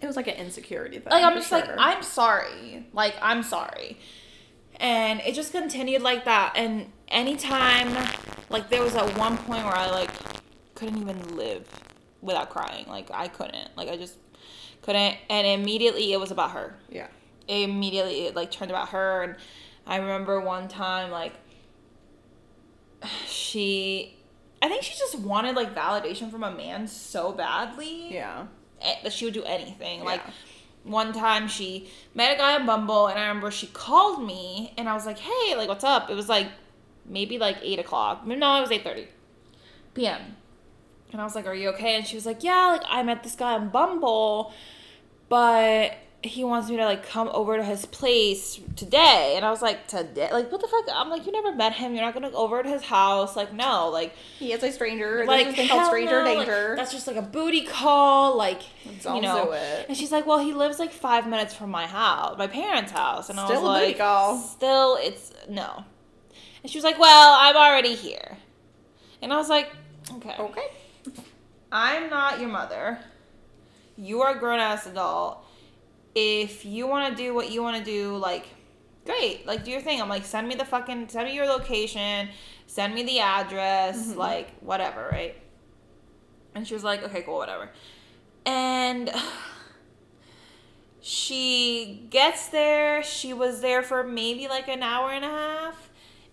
[0.00, 1.10] It was like an insecurity thing.
[1.10, 1.64] like I'm just like.
[1.78, 2.84] I'm sorry.
[2.92, 3.98] Like I'm sorry.
[4.76, 6.52] And it just continued like that.
[6.56, 7.88] And anytime
[8.50, 10.10] like there was at one point where I like
[10.74, 11.66] couldn't even live
[12.24, 12.86] without crying.
[12.88, 13.76] Like I couldn't.
[13.76, 14.16] Like I just
[14.82, 16.74] couldn't and immediately it was about her.
[16.90, 17.06] Yeah.
[17.46, 19.36] Immediately it like turned about her and
[19.86, 21.34] I remember one time like
[23.26, 24.16] she
[24.62, 28.46] I think she just wanted like validation from a man so badly Yeah.
[28.80, 30.02] eh, that she would do anything.
[30.04, 30.32] Like Yeah.
[30.84, 34.88] one time she met a guy on Bumble and I remember she called me and
[34.88, 36.08] I was like, Hey, like what's up?
[36.10, 36.48] It was like
[37.04, 38.26] maybe like eight o'clock.
[38.26, 39.08] No, it was eight thirty
[39.92, 40.36] PM.
[41.14, 41.94] And I was like, Are you okay?
[41.94, 44.52] And she was like, Yeah, like I met this guy on Bumble,
[45.28, 45.92] but
[46.24, 49.34] he wants me to like come over to his place today.
[49.36, 50.28] And I was like, Today?
[50.32, 50.86] Like, what the fuck?
[50.92, 51.94] I'm like, You never met him.
[51.94, 53.36] You're not gonna go over to his house.
[53.36, 53.90] Like, no.
[53.90, 55.24] Like, He is a stranger.
[55.24, 56.74] like There's called stranger no, like, danger.
[56.76, 59.52] that's just like a booty call, like you know.
[59.52, 59.86] it.
[59.88, 63.30] And she's like, "Well, he lives like five minutes from my house, my parents' house,"
[63.30, 64.36] and I Still was a booty like, call.
[64.38, 65.84] "Still, it's no."
[66.64, 68.36] And she was like, "Well, I'm already here,"
[69.22, 69.70] and I was like,
[70.16, 70.66] "Okay, okay.
[71.74, 72.98] I'm not your mother.
[73.96, 75.44] You are a grown ass adult.
[76.14, 78.46] If you want to do what you want to do, like."
[79.04, 80.00] Great, like do your thing.
[80.00, 82.30] I'm like, send me the fucking, send me your location,
[82.66, 84.18] send me the address, Mm-hmm.
[84.18, 85.36] like whatever, right?
[86.54, 87.68] And she was like, okay, cool, whatever.
[88.46, 89.10] And
[91.00, 93.02] she gets there.
[93.02, 95.83] She was there for maybe like an hour and a half.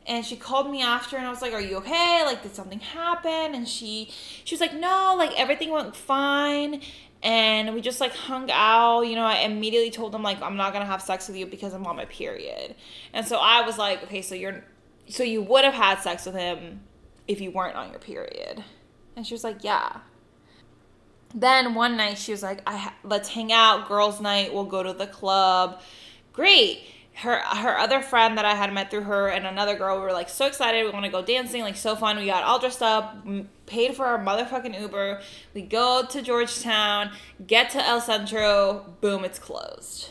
[0.08, 2.24] And she called me after and I was like, Are you okay?
[2.26, 3.54] Like, did something happen?
[3.54, 4.10] And she
[4.44, 6.82] she was like, No, like everything went fine.
[7.24, 9.02] And we just like hung out.
[9.02, 11.74] You know, I immediately told him, like, I'm not gonna have sex with you because
[11.74, 12.76] I'm on my period.
[13.14, 14.64] And so I was like, Okay, so you're
[15.08, 16.82] so you would have had sex with him
[17.28, 18.64] if you weren't on your period.
[19.16, 20.00] And she was like, Yeah.
[21.34, 24.54] Then one night she was like, "I ha- let's hang out, girls' night.
[24.54, 25.82] We'll go to the club."
[26.34, 26.84] Great.
[27.22, 30.14] Her her other friend that I had met through her and another girl we were
[30.14, 30.84] like so excited.
[30.84, 32.18] We want to go dancing, like so fun.
[32.18, 33.26] We got all dressed up,
[33.66, 35.22] paid for our motherfucking Uber.
[35.54, 37.12] We go to Georgetown,
[37.46, 38.96] get to El Centro.
[39.02, 40.10] Boom, it's closed.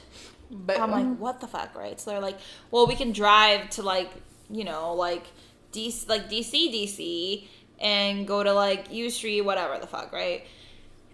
[0.50, 2.00] But I'm like, what the fuck, right?
[2.00, 2.38] So they're like,
[2.70, 4.10] well, we can drive to like,
[4.50, 5.24] you know, like
[5.72, 7.46] DC, like DC, DC,
[7.78, 10.44] and go to like U Street, whatever the fuck, right?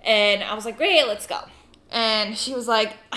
[0.05, 1.41] And I was like, great, let's go.
[1.91, 2.97] And she was like,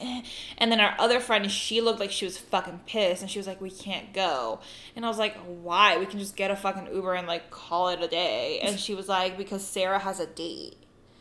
[0.00, 0.22] eh.
[0.58, 3.46] And then our other friend, she looked like she was fucking pissed, and she was
[3.46, 4.60] like, "We can't go."
[4.94, 5.98] And I was like, "Why?
[5.98, 8.94] We can just get a fucking Uber and like call it a day." And she
[8.94, 10.76] was like, "Because Sarah has a date."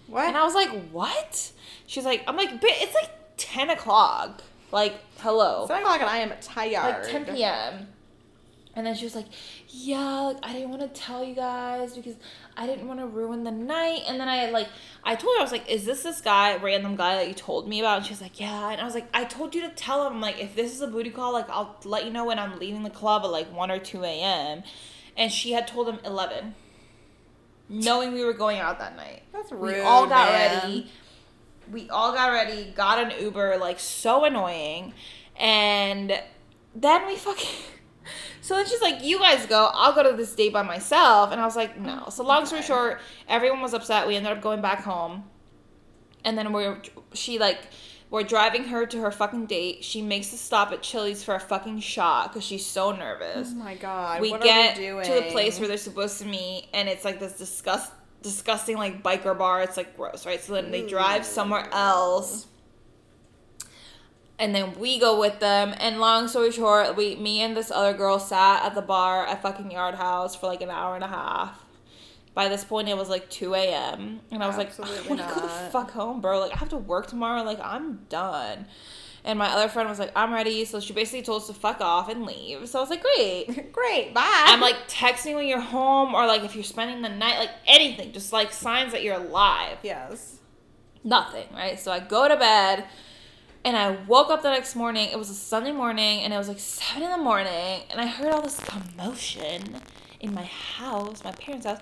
[0.08, 0.28] What?
[0.28, 1.52] And I was like, "What?"
[1.88, 4.42] She's like, "I'm like, but it's like ten o'clock.
[4.72, 7.04] Like, hello." Seven o'clock and I am tired.
[7.04, 7.88] like 10 p.m.
[8.76, 9.28] And then she was like,
[9.70, 12.16] "Yeah, like I didn't want to tell you guys because
[12.58, 14.68] I didn't want to ruin the night." And then I like
[15.04, 17.70] I told her I was like, "Is this this guy, random guy that you told
[17.70, 19.70] me about?" And she was like, "Yeah." And I was like, "I told you to
[19.70, 22.38] tell him like if this is a booty call, like I'll let you know when
[22.38, 24.64] I'm leaving the club at like 1 or 2 a.m."
[25.16, 26.56] And she had told him 11.
[27.70, 29.24] Knowing we were going out that night.
[29.32, 29.76] That's rude.
[29.76, 30.62] We all got man.
[30.62, 30.92] ready.
[31.72, 34.94] We all got ready, got an Uber, like so annoying.
[35.38, 36.22] And
[36.76, 37.50] then we fucking.
[38.46, 41.32] So then she's like, You guys go, I'll go to this date by myself.
[41.32, 42.06] And I was like, No.
[42.12, 44.08] So long story short, everyone was upset.
[44.08, 45.24] We ended up going back home.
[46.24, 46.80] And then we're,
[47.14, 47.58] she like,
[48.12, 49.84] we're driving her to her fucking date.
[49.84, 53.56] She makes a stop at Chili's for a fucking shot because she's so nervous Oh
[53.56, 54.22] my god.
[54.22, 55.06] we what get are we doing?
[55.06, 59.02] to the place where they're supposed to meet and it's like this disgust disgusting like
[59.04, 62.48] biker bar it's like gross right so then they drive somewhere else
[64.38, 65.74] and then we go with them.
[65.80, 69.42] And long story short we me and this other girl sat at the bar at
[69.42, 71.64] fucking yard house for like an hour and a half.
[72.34, 75.22] By this point it was like 2 a.m and i was like i Absolutely want
[75.22, 76.40] to go the fuck home bro?
[76.40, 77.44] Like i have to work tomorrow?
[77.44, 78.66] Like i'm done.
[79.24, 80.66] And my other friend was like i'm ready.
[80.66, 82.68] So she basically told us to fuck off and leave.
[82.68, 83.72] So i was like great.
[83.72, 84.14] Great.
[84.14, 84.44] Bye.
[84.48, 88.12] I'm like texting when you're home or like if you're spending the night, like anything,
[88.12, 89.78] just like signs that you're alive.
[89.84, 90.40] yes.
[91.06, 91.80] Nothing, right?
[91.80, 92.86] So I go to bed
[93.66, 95.10] and I woke up the next morning.
[95.12, 98.06] It was a Sunday morning and it was like seven in the morning and I
[98.06, 99.82] heard all this commotion
[100.20, 101.80] in my house, my parents' house.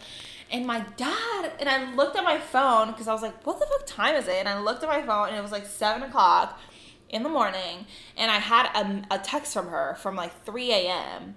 [0.50, 3.65] And my dad, and I looked at my phone because I was like, what the
[3.65, 4.36] fuck time is it?
[4.38, 6.58] And I looked at my phone and it was like seven o'clock
[7.10, 7.86] in the morning.
[8.15, 11.36] And I had a, a text from her from like 3 a.m.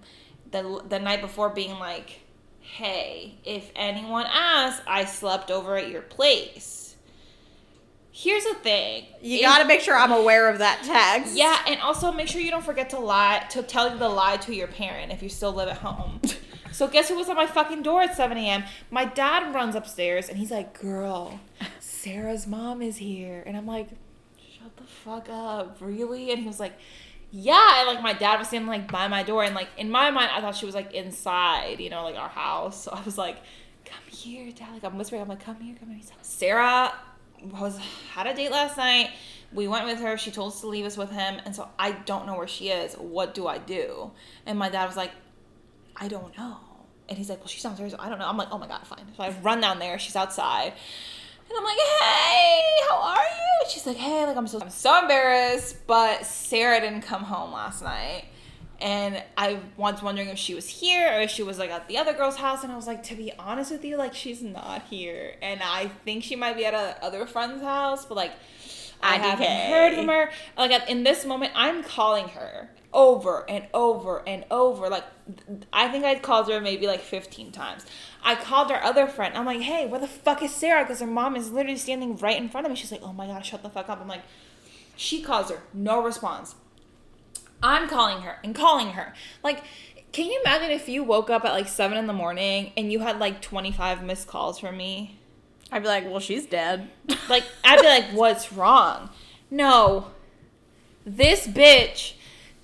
[0.53, 2.21] The, the night before being like,
[2.61, 6.86] hey, if anyone asks, I slept over at your place.
[8.19, 9.05] Here's the thing.
[9.21, 11.37] You got to make sure I'm aware of that text.
[11.37, 14.55] yeah, and also make sure you don't forget to lie to tell the lie to
[14.55, 16.23] your parent if you still live at home.
[16.73, 18.65] so guess who was at my fucking door at 7 a.m.
[18.91, 21.41] My dad runs upstairs and he's like, "Girl,
[21.79, 23.91] Sarah's mom is here," and I'm like,
[24.39, 26.73] "Shut the fuck up, really?" And he was like,
[27.31, 30.11] "Yeah," and like my dad was standing like by my door, and like in my
[30.11, 32.85] mind, I thought she was like inside, you know, like our house.
[32.85, 33.37] So I was like,
[33.85, 36.95] "Come here, dad." Like I'm whispering, I'm like, "Come here, come here." Sarah
[37.45, 37.79] was
[38.13, 39.11] had a date last night.
[39.53, 40.19] We went with her.
[40.19, 42.69] She told us to leave us with him, and so I don't know where she
[42.69, 42.95] is.
[42.95, 44.11] What do I do?
[44.45, 45.13] And my dad was like,
[45.97, 46.59] I don't know.
[47.09, 47.95] And he's like, Well, she's downstairs.
[47.99, 48.29] I don't know.
[48.29, 49.07] I'm like, Oh my god, fine.
[49.17, 49.99] So I run down there.
[49.99, 50.73] She's outside,
[51.49, 53.63] and I'm like, Hey, how are you?
[53.63, 57.53] And she's like, Hey, like I'm so I'm so embarrassed, but Sarah didn't come home
[57.53, 58.25] last night.
[58.79, 61.97] And I was wondering if she was here or if she was like at the
[61.97, 62.63] other girl's house.
[62.63, 65.35] And I was like, to be honest with you, like she's not here.
[65.41, 68.33] And I think she might be at a other friend's house, but like
[69.03, 70.31] I haven't heard from her.
[70.59, 74.89] Like in this moment, I'm calling her over and over and over.
[74.89, 75.05] Like
[75.73, 77.87] I think I called her maybe like 15 times.
[78.23, 79.37] I called her other friend.
[79.37, 80.85] I'm like, hey, where the fuck is Sarah?
[80.85, 82.77] Because her mom is literally standing right in front of me.
[82.77, 84.01] She's like, oh my god, shut the fuck up.
[84.01, 84.23] I'm like,
[84.97, 86.57] she calls her, no response.
[87.63, 89.15] I'm calling her and calling her.
[89.43, 89.65] Like,
[90.13, 93.01] can you imagine if you woke up at like seven in the morning and you
[93.01, 95.19] had like 25 missed calls from me?
[95.71, 96.89] I'd be like, well, she's dead.
[97.29, 99.11] Like, I'd be like, what's wrong?
[99.51, 100.13] No.
[101.05, 102.15] This bitch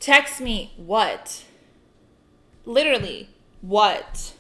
[0.01, 1.45] texts me what?
[2.65, 3.29] Literally,
[3.61, 4.33] what?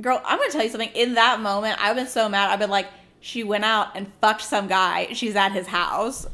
[0.00, 0.90] Girl, I'm gonna tell you something.
[0.94, 2.50] In that moment, I've been so mad.
[2.50, 2.86] I've been like,
[3.20, 5.08] she went out and fucked some guy.
[5.12, 6.26] She's at his house.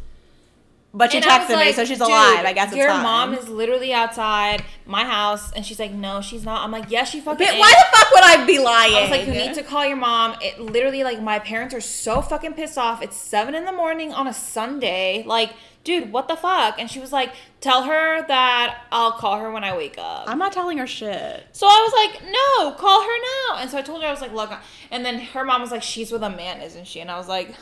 [0.97, 2.45] But she And texted me, like, so she's alive.
[2.47, 3.03] I guess it's your fine.
[3.03, 7.11] mom is literally outside my house, and she's like, "No, she's not." I'm like, "Yes,
[7.11, 8.95] she fucking." But is." why the fuck would I be lying?
[8.95, 10.37] I was like, you need to call your mom.
[10.41, 13.03] It literally, like, my parents are so fucking pissed off.
[13.03, 15.25] It's seven in the morning on a Sunday.
[15.27, 15.51] Like,
[15.83, 16.79] dude, what the fuck?
[16.79, 20.25] And she was like, tell her that I'll call her when I wake up.
[20.29, 21.45] I'm not telling her shit.
[21.53, 23.19] so I was like, no, call her
[23.53, 23.59] now.
[23.61, 24.53] And so I told her, I was like, look.
[24.93, 27.01] And then her mom was like, she's with a man, isn't she?
[27.01, 27.53] And I was like,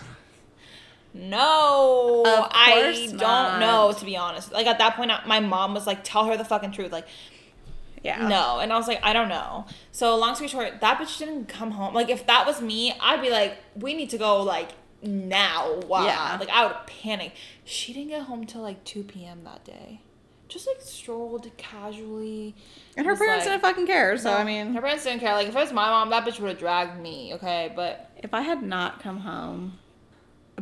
[1.14, 3.60] no, I don't not.
[3.60, 4.52] know, to be honest.
[4.52, 6.90] Like, at that point, my mom was like, tell her the fucking truth.
[6.92, 7.06] Like,
[8.02, 8.28] Yeah.
[8.28, 8.58] no.
[8.60, 9.66] And I was like, I don't know.
[9.92, 11.94] So long story short, that bitch didn't come home.
[11.94, 14.70] Like if that was me, I'd be like, we need to go like
[15.02, 15.80] now.
[15.86, 16.06] Wow.
[16.06, 16.36] Yeah.
[16.40, 17.32] Like I would panic.
[17.64, 19.44] She didn't get home till like 2 p.m.
[19.44, 20.00] that day.
[20.48, 22.54] Just like strolled casually.
[22.96, 24.16] And her parents like- didn't fucking care.
[24.18, 25.34] So No, I mean, her parents didn't care.
[25.34, 27.34] Like if it was my mom, that bitch would have dragged me.
[27.34, 29.78] Okay, but if I had not come home,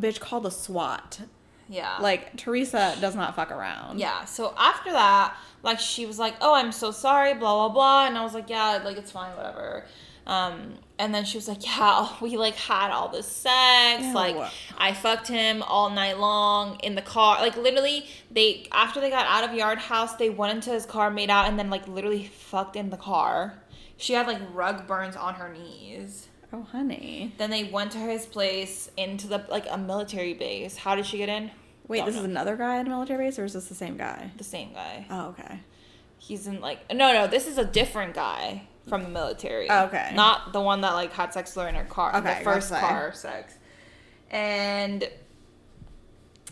[0.00, 1.20] a bitch called the SWAT.
[1.68, 1.98] Yeah.
[2.00, 4.00] Like Teresa does not fuck around.
[4.00, 4.24] Yeah.
[4.24, 8.18] So after that, like she was like, "Oh, I'm so sorry," blah blah blah, and
[8.18, 9.84] I was like, "Yeah, like it's fine, whatever."
[10.26, 14.02] Um, and then she was like, "Yeah, we like had all this sex.
[14.02, 14.14] Ew.
[14.14, 14.36] Like
[14.76, 17.40] I fucked him all night long in the car.
[17.40, 21.08] Like literally, they after they got out of Yard House, they went into his car,
[21.08, 23.62] made out, and then like literally fucked in the car.
[23.96, 27.32] She had like rug burns on her knees." Oh, honey.
[27.38, 30.76] Then they went to his place into the like a military base.
[30.76, 31.50] How did she get in?
[31.86, 32.22] Wait, Don't this know.
[32.22, 34.30] is another guy at a military base, or is this the same guy?
[34.36, 35.06] the same guy.
[35.10, 35.60] Oh, okay.
[36.18, 37.26] He's in like no no.
[37.26, 39.70] This is a different guy from the military.
[39.70, 40.12] Oh, okay.
[40.14, 42.16] Not the one that like had sex with her in her car.
[42.16, 43.54] Okay, The first car sex.
[44.30, 45.08] And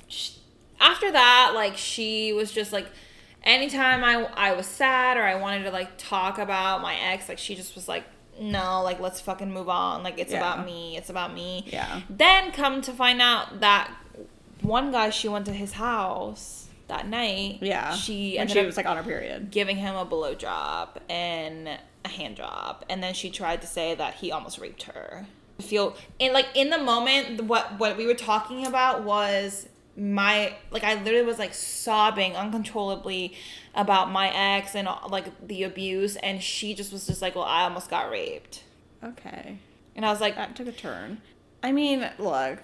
[0.09, 0.31] sh
[0.81, 2.87] after that, like she was just like.
[3.45, 7.39] Anytime I, I was sad or I wanted to like talk about my ex, like
[7.39, 8.05] she just was like,
[8.41, 10.03] no, like let's fucking move on.
[10.03, 10.39] Like it's Yeah.
[10.39, 10.97] about me.
[10.97, 11.65] It's about me.
[11.67, 12.01] Yeah.
[12.11, 13.91] Then come to find out that
[14.63, 17.59] one guy she went to his house that night.
[17.61, 17.95] Yeah.
[17.95, 19.51] She and she was like on her period.
[19.51, 21.69] giving him a blow job and
[22.05, 25.27] a hand job, and then she tried to say that he almost raped her.
[25.61, 29.69] Feel and like in the moment, what what we were talking about was
[29.99, 33.35] my like I literally was like sobbing uncontrollably
[33.75, 37.63] about my ex and like the abuse, and she just was just like, well, I
[37.65, 38.63] almost got raped,
[39.03, 39.59] Okay.
[39.97, 41.21] and I was like, That took a turn.
[41.63, 42.59] I mean, look,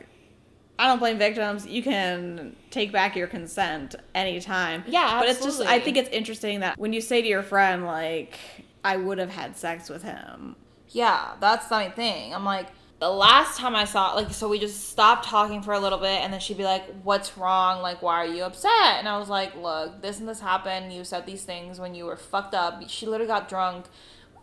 [0.79, 1.67] I don't blame victims.
[1.67, 4.85] You can take back your consent anytime.
[4.87, 5.27] Yeah, absolutely.
[5.27, 8.39] But it's just, I think it's interesting that when you say to your friend, like,
[8.85, 10.55] I would have had sex with him.
[10.91, 12.33] Yeah, that's my thing.
[12.35, 12.69] I'm like,
[13.05, 16.23] the last time I saw, like, so we just stopped talking for a little bit,
[16.23, 17.83] and then she'd be like, "What's wrong?
[17.83, 20.91] Like, why are you upset?" And I was like, "Look, this and this happened.
[20.91, 23.85] You said these things when you were fucked up." She literally got drunk.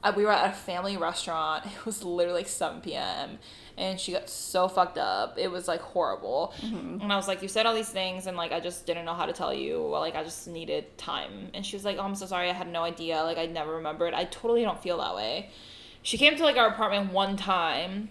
[0.03, 1.65] Uh, We were at a family restaurant.
[1.75, 3.39] It was literally like 7 p.m.
[3.77, 5.39] And she got so fucked up.
[5.39, 6.53] It was like horrible.
[7.01, 9.15] And I was like, You said all these things, and like, I just didn't know
[9.15, 9.81] how to tell you.
[9.89, 11.49] Well, like, I just needed time.
[11.55, 12.47] And she was like, Oh, I'm so sorry.
[12.47, 13.23] I had no idea.
[13.23, 14.13] Like, I never remembered.
[14.13, 15.49] I totally don't feel that way.
[16.03, 18.09] She came to like our apartment one time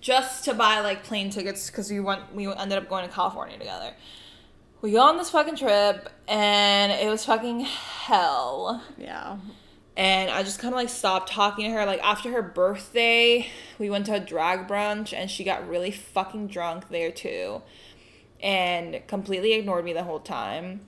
[0.00, 3.58] just to buy like plane tickets because we went we ended up going to California
[3.58, 3.92] together.
[4.82, 8.82] We go on this fucking trip and it was fucking hell.
[8.96, 9.36] Yeah.
[9.96, 11.84] And I just kind of like stopped talking to her.
[11.84, 16.46] Like after her birthday, we went to a drag brunch and she got really fucking
[16.46, 17.60] drunk there too.
[18.42, 20.80] And completely ignored me the whole time.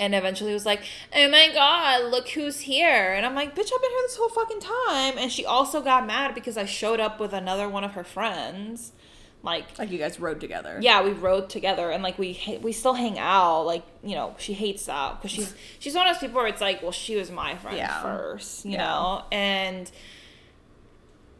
[0.00, 0.82] And eventually was like,
[1.14, 3.12] oh my god, look who's here.
[3.14, 5.18] And I'm like, bitch, I've been here this whole fucking time.
[5.18, 8.92] And she also got mad because I showed up with another one of her friends.
[9.44, 10.78] Like, Like you guys rode together.
[10.80, 13.62] yeah, we rode together and like we we still hang out.
[13.64, 16.60] Like you know, she hates that because she's she's one of those people where it's
[16.60, 18.02] like, well, she was my friend Yeah.
[18.02, 18.78] first, you Yeah.
[18.86, 19.90] know, and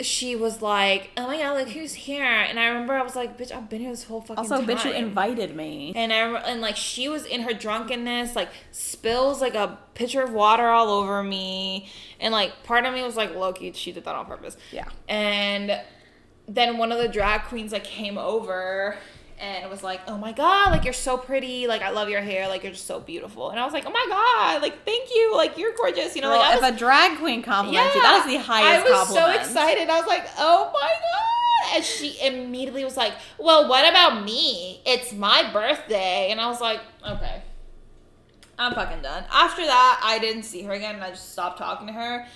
[0.07, 2.25] she was like, oh my god, like who's here?
[2.25, 4.67] And I remember I was like, bitch, I've been here this whole fucking Also, time.
[4.67, 5.93] bitch, you invited me.
[5.97, 10.33] And I and like she was in her drunkenness, like spills like a pitcher of
[10.33, 11.89] water all over me,
[12.21, 14.57] and like part of me was like, lowkey, she did that on purpose.
[14.71, 14.89] Yeah.
[15.09, 15.81] And
[16.49, 18.97] then one of the drag queens like came over
[19.43, 21.67] and was like, "Oh my god, like you're so pretty.
[21.67, 22.47] Like I love your hair.
[22.47, 25.35] Like you're just so beautiful." And I was like, "Oh my god, like thank you.
[25.37, 28.25] Like you're gorgeous." You know, Girl, like was, if a drag queen compliments you, that
[28.25, 29.37] is the highest I was compliment.
[29.37, 29.91] so excited.
[29.91, 34.81] I was like, "Oh my god!" And she immediately was like, "Well, what about me?
[34.87, 37.43] It's my birthday." And I was like, "Okay."
[38.59, 39.25] I'm fucking done.
[39.33, 42.27] After that, I didn't see her again and I just stopped talking to her.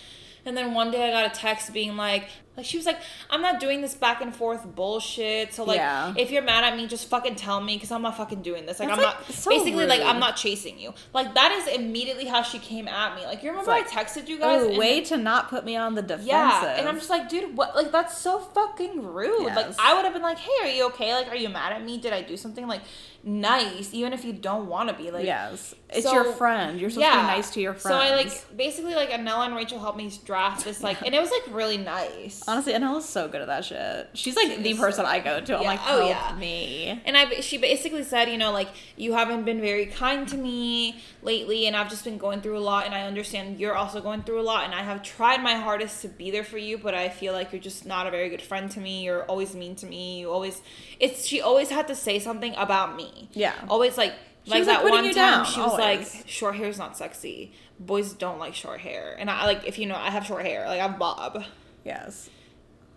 [0.45, 2.25] And then one day I got a text being like,
[2.57, 2.99] like she was like,
[3.31, 5.53] I'm not doing this back and forth bullshit.
[5.55, 6.15] So like, Yeah.
[6.17, 8.81] if you're mad at me, just fucking tell me because I'm not fucking doing this.
[8.81, 10.03] Like That's, I'm like, not so basically like.
[10.03, 10.95] I'm not chasing you.
[11.13, 13.25] Like that is immediately how she came at me.
[13.27, 14.63] Like you remember like, I texted you guys?
[14.63, 16.27] Oh, and- way to not put me on the defensive.
[16.29, 17.75] yeah, and I'm just like, dude, what?
[17.77, 19.47] Like, that's so fucking rude.
[19.55, 21.13] Like, I would have been like, hey, are you okay?
[21.15, 21.99] Like, are you mad at me?
[21.99, 22.83] Did I do something like
[23.25, 25.11] nice, even if you don't want to be?
[25.11, 26.81] Like, yes, it's so- your friend.
[26.81, 27.97] You're supposed to be nice to your friends.
[27.97, 31.21] So I like basically like Anella and Rachel helped me draft this like, and it
[31.21, 32.46] was like really nice.
[32.49, 34.09] Honestly, Anella's so good at that shit.
[34.15, 35.57] She's like She the person so- I go to.
[35.57, 35.69] I'm Yeah.
[35.69, 36.37] like, Oh, help yeah.
[36.39, 37.01] me.
[37.05, 41.01] And I, she basically said, you know, like you haven't been very kind to me
[41.23, 44.23] lately, and I've just been going through a lot, and I understand you're also going
[44.23, 46.95] through a lot, and I have tried my hardest to be there for you, but
[46.95, 49.03] I feel like you're just not a very good friend to me.
[49.05, 50.21] You're always mean to me.
[50.21, 50.63] You always,
[51.01, 53.29] it's she always had to say something about me.
[53.33, 53.55] Yeah.
[53.69, 54.13] Always like
[54.45, 56.15] She like was, like, that one time down, she was always.
[56.15, 57.53] like, short hair is not sexy.
[57.81, 60.67] Boys don't like short hair, and I like if you know I have short hair,
[60.67, 61.45] like I'm Bob.
[61.85, 62.31] Yes.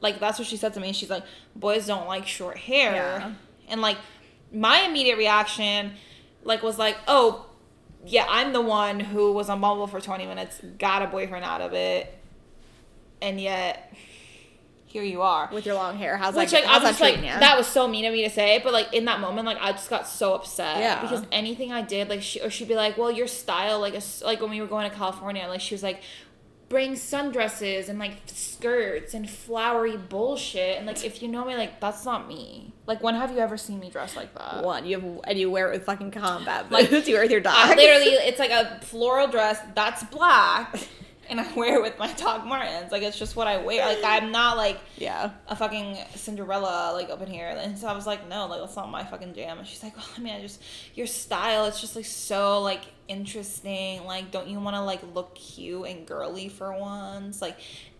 [0.02, 0.88] Like that's what she said to me.
[0.88, 1.24] And she's like,
[1.56, 2.94] boys don't like short hair.
[2.94, 3.34] Yeah.
[3.68, 3.98] And like
[4.52, 5.94] my immediate reaction,
[6.44, 7.46] like was like, oh,
[8.06, 11.62] yeah, I'm the one who was on Bumble for 20 minutes, got a boyfriend out
[11.62, 12.18] of it,
[13.22, 13.94] and yet
[14.86, 15.50] here you are.
[15.52, 16.18] with your long hair.
[16.18, 16.62] How's Which that?
[16.62, 17.40] like how's I was that like ya?
[17.40, 19.72] that was so mean of me to say, but like in that moment, like I
[19.74, 20.80] just got so upset.
[20.80, 21.02] Yeah.
[21.02, 24.02] Because anything I did, like she or she'd be like, "Well, your style, like a
[24.24, 26.02] like when we were going to California, like she was like."
[26.70, 31.80] Bring sundresses and like skirts and flowery bullshit and like if you know me like
[31.80, 32.72] that's not me.
[32.86, 34.64] Like when have you ever seen me dress like that?
[34.64, 34.86] one.
[34.86, 37.08] You have and you wear it with fucking combat Like, boots.
[37.08, 37.56] you wear with your dog.
[37.56, 40.80] I literally, it's like a floral dress that's black,
[41.30, 42.92] and I wear it with my Doc Martens.
[42.92, 43.86] Like it's just what I wear.
[43.86, 45.32] Like I'm not like yeah.
[45.48, 47.48] a fucking Cinderella like up in here.
[47.48, 49.60] And so I was like, no, like that's not my fucking jam.
[49.60, 50.62] And she's like, well, I mean, I just
[50.96, 51.66] your style.
[51.66, 54.06] It's just like so like interesting.
[54.06, 57.42] Like, don't you want to like look cute and girly for once?
[57.42, 57.58] Like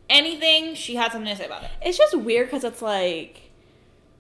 [0.10, 0.76] anything.
[0.76, 1.72] She had something to say about it.
[1.82, 3.42] It's just weird because it's like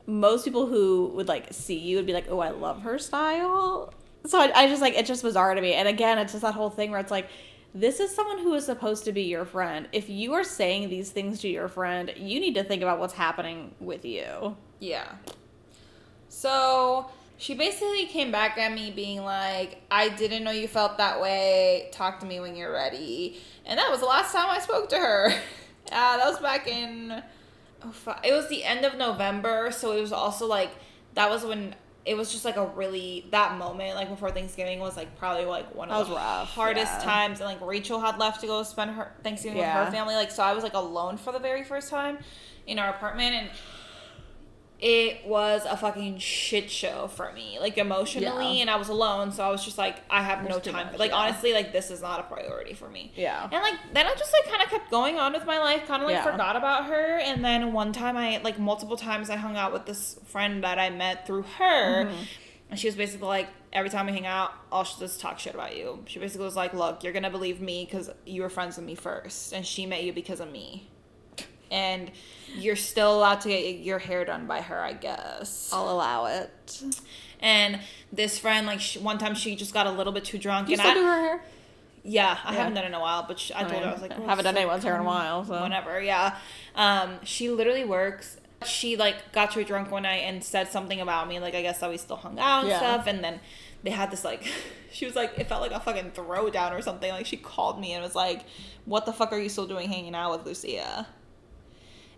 [0.05, 3.93] most people who would like see you would be like, "Oh, I love her style."
[4.25, 5.73] So I, I just like it's just bizarre to me.
[5.73, 7.29] And again, it's just that whole thing where it's like,
[7.73, 9.87] this is someone who is supposed to be your friend.
[9.91, 13.13] If you are saying these things to your friend, you need to think about what's
[13.13, 14.57] happening with you.
[14.79, 15.15] Yeah.
[16.29, 21.21] So she basically came back at me being like, I didn't know you felt that
[21.21, 21.87] way.
[21.93, 23.39] Talk to me when you're ready.
[23.65, 25.33] And that was the last time I spoke to her.
[25.91, 27.23] Uh, that was back in.
[27.81, 29.71] Oh, it was the end of November.
[29.71, 30.69] So it was also like,
[31.15, 31.73] that was when.
[32.05, 35.73] It was just like a really that moment like before Thanksgiving was like probably like
[35.73, 37.03] one of the rough, hardest yeah.
[37.03, 40.29] times and like Rachel had left to go spend her Thanksgiving with her family like
[40.29, 42.19] so I was like alone for the very first time
[42.67, 43.49] in our apartment and
[44.81, 48.61] it was a fucking shit show for me, like emotionally, Yeah.
[48.61, 50.85] and I was alone, so I was just like, I have no There's too time.
[50.85, 51.17] much, for like yeah.
[51.17, 53.11] honestly, like this is not a priority for me.
[53.15, 53.43] Yeah.
[53.43, 56.01] And like then I just like kind of kept going on with my life, kind
[56.01, 56.31] of like Yeah.
[56.31, 57.17] forgot about her.
[57.19, 60.79] And then one time I like multiple times I hung out with this friend that
[60.79, 62.23] I met through her, Mm-hmm.
[62.69, 65.75] and she was basically like, every time we hang out, does is talk shit about
[65.75, 66.03] you.
[66.05, 68.95] She basically was like, look, you're gonna believe me because you were friends with me
[68.95, 70.87] first, and she met you because of me.
[71.71, 72.11] And
[72.55, 75.69] you're still allowed to get your hair done by her, I guess.
[75.71, 76.81] I'll allow it.
[77.39, 77.79] And
[78.11, 80.73] this friend, like, she, one time she just got a little bit too drunk, You
[80.73, 81.41] and still I, do her hair?
[82.03, 82.57] yeah, I Yeah.
[82.57, 84.15] haven't done it in a while, but she, I, told her I was like, I
[84.17, 86.37] "Oh, haven't done anyone's hair in a while, so whenever, yeah.
[86.75, 88.37] Um, she literally works.
[88.65, 91.79] She like got too drunk one night and said something about me, like I guess
[91.79, 92.77] that we still hung out and Yeah.
[92.79, 93.39] stuff, and then
[93.83, 94.43] they had this like,
[94.91, 97.09] she was like, it felt like a fucking throwdown or something.
[97.09, 98.43] Like she called me and was like,
[98.83, 101.07] "What the fuck are you still doing hanging out with Lucia?"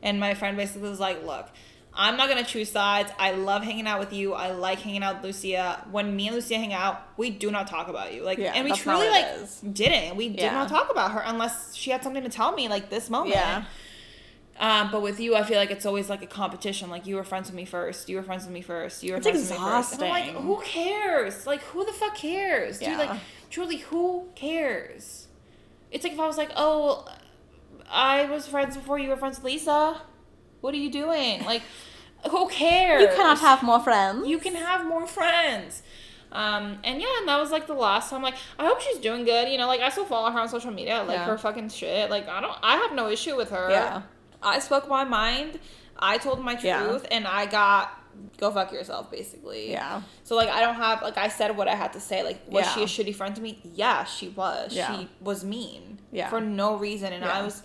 [0.04, 1.48] And my friend basically was like, "Look."
[1.94, 3.12] I'm not gonna choose sides.
[3.20, 4.32] I love hanging out with you.
[4.34, 5.86] I like hanging out with Lucia.
[5.92, 8.24] When me and Lucia hang out, we do not talk about you.
[8.24, 9.60] Like, Yeah, and we truly like is.
[9.60, 10.16] didn't.
[10.16, 10.54] We did Yeah.
[10.54, 13.36] not talk about her unless she had something to tell me, like this moment.
[13.36, 13.66] Yeah.
[14.58, 16.90] Um, but with you, I feel like it's always like a competition.
[16.90, 18.08] Like you were friends with me first.
[18.08, 19.04] You were friends with me first.
[19.04, 19.94] You were It's friends with me first.
[19.96, 20.48] And I'm like, exhausting.
[20.48, 21.46] who cares?
[21.46, 22.88] Like, who the fuck cares, dude?
[22.88, 22.98] Yeah.
[23.00, 25.28] Like, truly, who cares?
[25.92, 27.06] It's like if I was like, oh,
[27.92, 30.02] I was friends before you were friends with Lisa.
[30.62, 31.44] What are you doing?
[31.46, 31.64] Like,
[32.30, 33.02] who cares?
[33.02, 34.28] You cannot have more friends.
[34.28, 35.82] You can have more friends.
[36.32, 38.22] Um, and yeah, and that was like the last time.
[38.22, 39.50] Like, I hope she's doing good.
[39.50, 41.04] You know, like I still follow her on social media.
[41.04, 41.26] Like Yeah.
[41.26, 42.10] her fucking shit.
[42.10, 42.56] Like, I don't.
[42.64, 43.70] I have no issue with her.
[43.70, 44.04] Yeah.
[44.42, 45.60] I spoke my mind.
[46.00, 46.98] I told my truth, Yeah.
[47.12, 47.92] and I got
[48.38, 49.72] go fuck yourself, basically.
[49.72, 50.02] Yeah.
[50.24, 52.24] So like, I don't have like I said what I had to say.
[52.24, 53.60] Like, was she a shitty friend to me?
[53.64, 54.74] Yeah, she was.
[54.74, 54.98] Yeah.
[54.98, 56.00] She was mean.
[56.12, 56.30] Yeah.
[56.30, 57.64] For no reason, and I was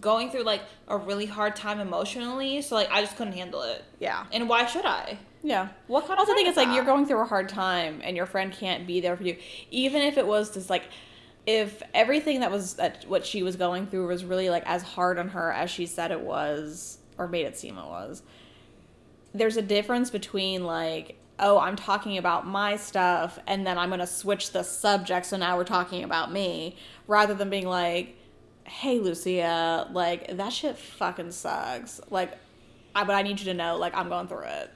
[0.00, 2.62] going through like a really hard time emotionally.
[2.62, 3.84] So like, I just couldn't handle it.
[3.98, 4.26] Yeah.
[4.32, 5.18] And why should I?
[5.42, 5.68] Yeah.
[5.86, 6.74] What kind I of also think it's is like that?
[6.74, 9.36] you're going through a hard time and your friend can't be there for you.
[9.70, 10.84] Even if it was just like
[11.46, 15.18] if everything that was that what she was going through was really like as hard
[15.18, 18.22] on her as she said it was or made it seem it was.
[19.34, 24.00] There's a difference between like oh, I'm talking about my stuff and then I'm going
[24.00, 26.76] to switch the subject so now we're talking about me
[27.08, 28.16] rather than being like
[28.64, 32.00] hey Lucia, like that shit fucking sucks.
[32.10, 32.38] Like
[32.94, 34.70] I but I need you to know like I'm going through it.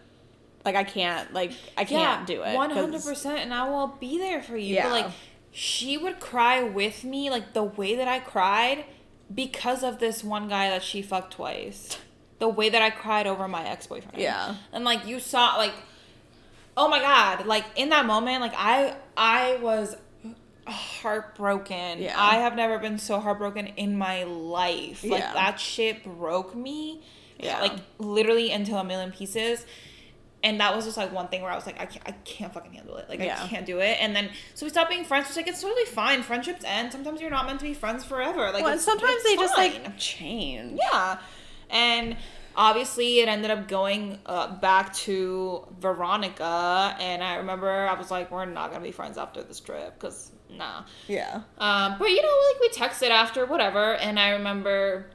[0.65, 2.57] Like I can't like I can't do it.
[2.57, 3.27] 100%.
[3.27, 4.75] and I will be there for you.
[4.75, 4.85] Yeah.
[4.85, 5.13] But like,
[5.53, 8.85] she would cry with me, like the way that I cried,
[9.35, 11.97] because of this one guy that she fucked twice.
[12.39, 14.19] The way that I cried over my ex boyfriend.
[14.19, 14.57] Yeah.
[14.73, 15.73] and like you saw, like,
[16.77, 19.97] oh my god, like in that moment, like I, I was
[20.67, 22.01] heartbroken.
[22.03, 22.15] Yeah.
[22.19, 25.05] I have never been so heartbroken in my life.
[25.05, 25.33] Like Yeah.
[25.35, 27.03] that shit broke me.
[27.39, 27.61] Yeah.
[27.61, 29.65] Like literally into a million pieces.
[30.43, 32.53] And that was just like one thing where I was like, I can't, I can't
[32.53, 33.09] fucking handle it.
[33.09, 33.41] Like Yeah.
[33.43, 33.99] I can't do it.
[34.01, 35.29] And then so we stopped being friends.
[35.29, 36.23] Which like it's totally fine.
[36.23, 36.93] Friendships end.
[36.93, 38.51] Sometimes you're not meant to be friends forever.
[38.53, 40.79] Like well, it's- sometimes it's they just like change.
[40.93, 41.19] Yeah.
[41.71, 42.17] And
[42.57, 46.97] obviously it ended up going uh, back to Veronica.
[47.01, 49.99] And I remember I was like, we're not going to be friends after this trip
[49.99, 50.85] because, nah.
[51.09, 51.43] Yeah.
[51.59, 53.95] Um, but, you know, like we texted after, whatever.
[53.95, 55.07] And I remember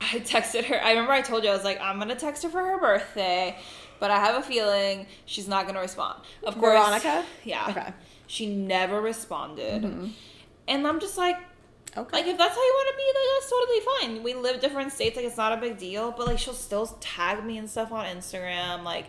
[0.00, 0.80] I texted her.
[0.82, 3.58] I remember I told you I was like, I'm gonna text her for her birthday,
[3.98, 6.20] but I have a feeling she's not gonna respond.
[6.44, 7.24] Of course, Veronica?
[7.42, 7.66] Yeah.
[7.68, 7.92] Okay.
[8.28, 10.12] She never responded, Mhm.
[10.68, 11.36] and I'm just like,
[11.98, 12.16] Okay.
[12.16, 13.80] like if that's how you want to be, like that's totally
[14.14, 14.22] fine.
[14.22, 16.12] We live different states, like it's not a big deal.
[16.12, 19.06] But like she'll still tag me and stuff on Instagram, like.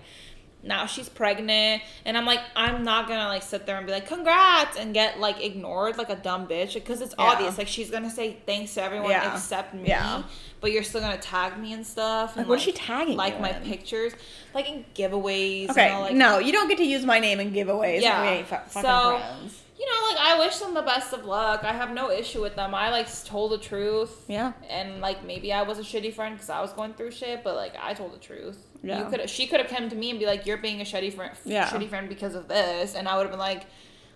[0.62, 4.08] Now she's pregnant, and I'm like, I'm not gonna like sit there and be like,
[4.10, 7.28] "Congrats," and get like ignored like a dumb bitch because it's Yeah.
[7.28, 7.58] obvious.
[7.58, 9.34] Like she's gonna say thanks to everyone Yeah.
[9.34, 10.24] except me, Yeah.
[10.62, 12.32] But you're still gonna tag me and stuff.
[12.32, 13.64] And, Like, what is she tagging Like my in?
[13.64, 14.14] pictures,
[14.54, 15.70] like in giveaways.
[15.70, 15.90] okay.
[15.90, 18.02] know, like, no, you don't get to use my name in giveaways.
[18.02, 18.22] Yeah.
[18.24, 18.32] Yeah.
[18.32, 19.62] We ain't fu- fucking So- friends.
[19.80, 21.64] you know, like I wish them the best of luck.
[21.64, 22.76] I have no issue with them.
[22.76, 24.26] I like told the truth.
[24.28, 24.52] Yeah.
[24.70, 27.56] And like maybe I was a shitty friend because I was going through shit, but
[27.56, 28.58] like I told the truth.
[28.84, 29.00] Yeah.
[29.06, 31.14] You could she could have come to me and be like, "You're being a shitty
[31.14, 31.68] friend, Yeah.
[31.70, 33.64] shitty friend because of this," and I would have been like,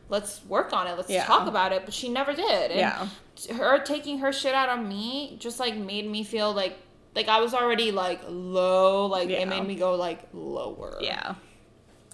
[0.10, 0.96] "Let's work on it.
[0.98, 1.24] Let's Yeah.
[1.26, 2.72] talk about it." But she never did.
[2.72, 3.08] And Yeah.
[3.52, 6.78] Her taking her shit out on me just like made me feel like
[7.16, 9.06] like I was already like low.
[9.08, 9.40] Like Yeah.
[9.40, 10.98] it made me go like lower.
[11.02, 11.36] Yeah.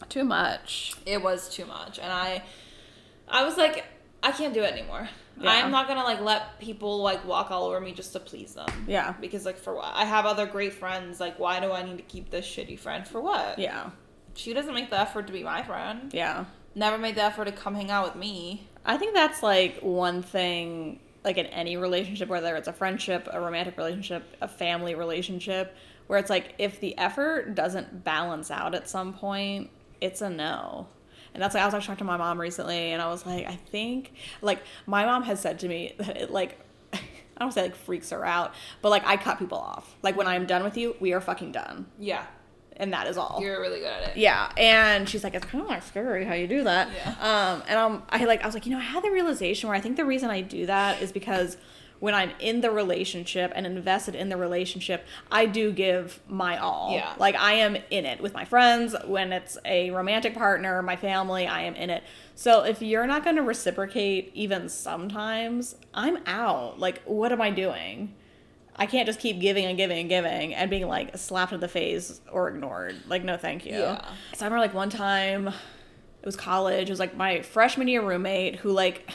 [0.08, 0.94] Too much.
[1.06, 2.42] it was too much and i
[3.28, 3.84] i was like
[4.24, 5.08] i can't do it anymore
[5.40, 5.50] Yeah.
[5.52, 8.86] i'm not gonna like let people like walk all over me just to please them
[8.88, 9.14] Yeah.
[9.20, 12.04] because like for what i have other great friends like why do i need to
[12.04, 13.90] keep this shitty friend for what Yeah.
[14.36, 16.46] she doesn't make the effort to be my friend Yeah.
[16.76, 20.24] never made the effort to come hang out with me I think that's like one
[20.24, 25.76] thing, like in any relationship, whether it's a friendship, a romantic relationship, a family relationship,
[26.08, 29.70] where it's like if the effort doesn't balance out at some point,
[30.02, 30.88] it's a no.
[31.36, 33.46] And that's like I was actually talking to my mom recently, and I was like,
[33.46, 36.60] I think like my mom has said to me that it like.
[36.94, 39.96] I don't say like freaks her out, but like I cut people off.
[40.02, 42.26] Like when I'm done with you, we are fucking done, yeah
[42.80, 43.40] and that is all.
[43.42, 46.34] you're really good at it Yeah, and she's like, it's kind of like scary how
[46.34, 46.90] you do that.
[46.96, 47.16] Yeah.
[47.20, 49.78] Um, and um, I like, I was like, you know, I had the realization where
[49.78, 51.58] I think the reason I do that is because
[52.00, 56.94] when I'm in the relationship and invested in the relationship, I do give my all.
[56.94, 57.14] Yeah.
[57.18, 58.96] Like I am in it with my friends.
[59.06, 62.04] When it's a romantic partner, my family, I am in it.
[62.36, 66.80] So if you're not going to reciprocate even sometimes, I'm out.
[66.80, 68.16] Like, what am I doing?
[68.80, 71.68] I can't just keep giving and giving and giving and being like slapped in the
[71.68, 72.96] face or ignored.
[73.08, 73.74] Like, no, thank you.
[73.74, 74.02] Yeah.
[74.34, 76.88] So I remember like one time, it was college.
[76.88, 79.12] It was like my freshman year roommate who like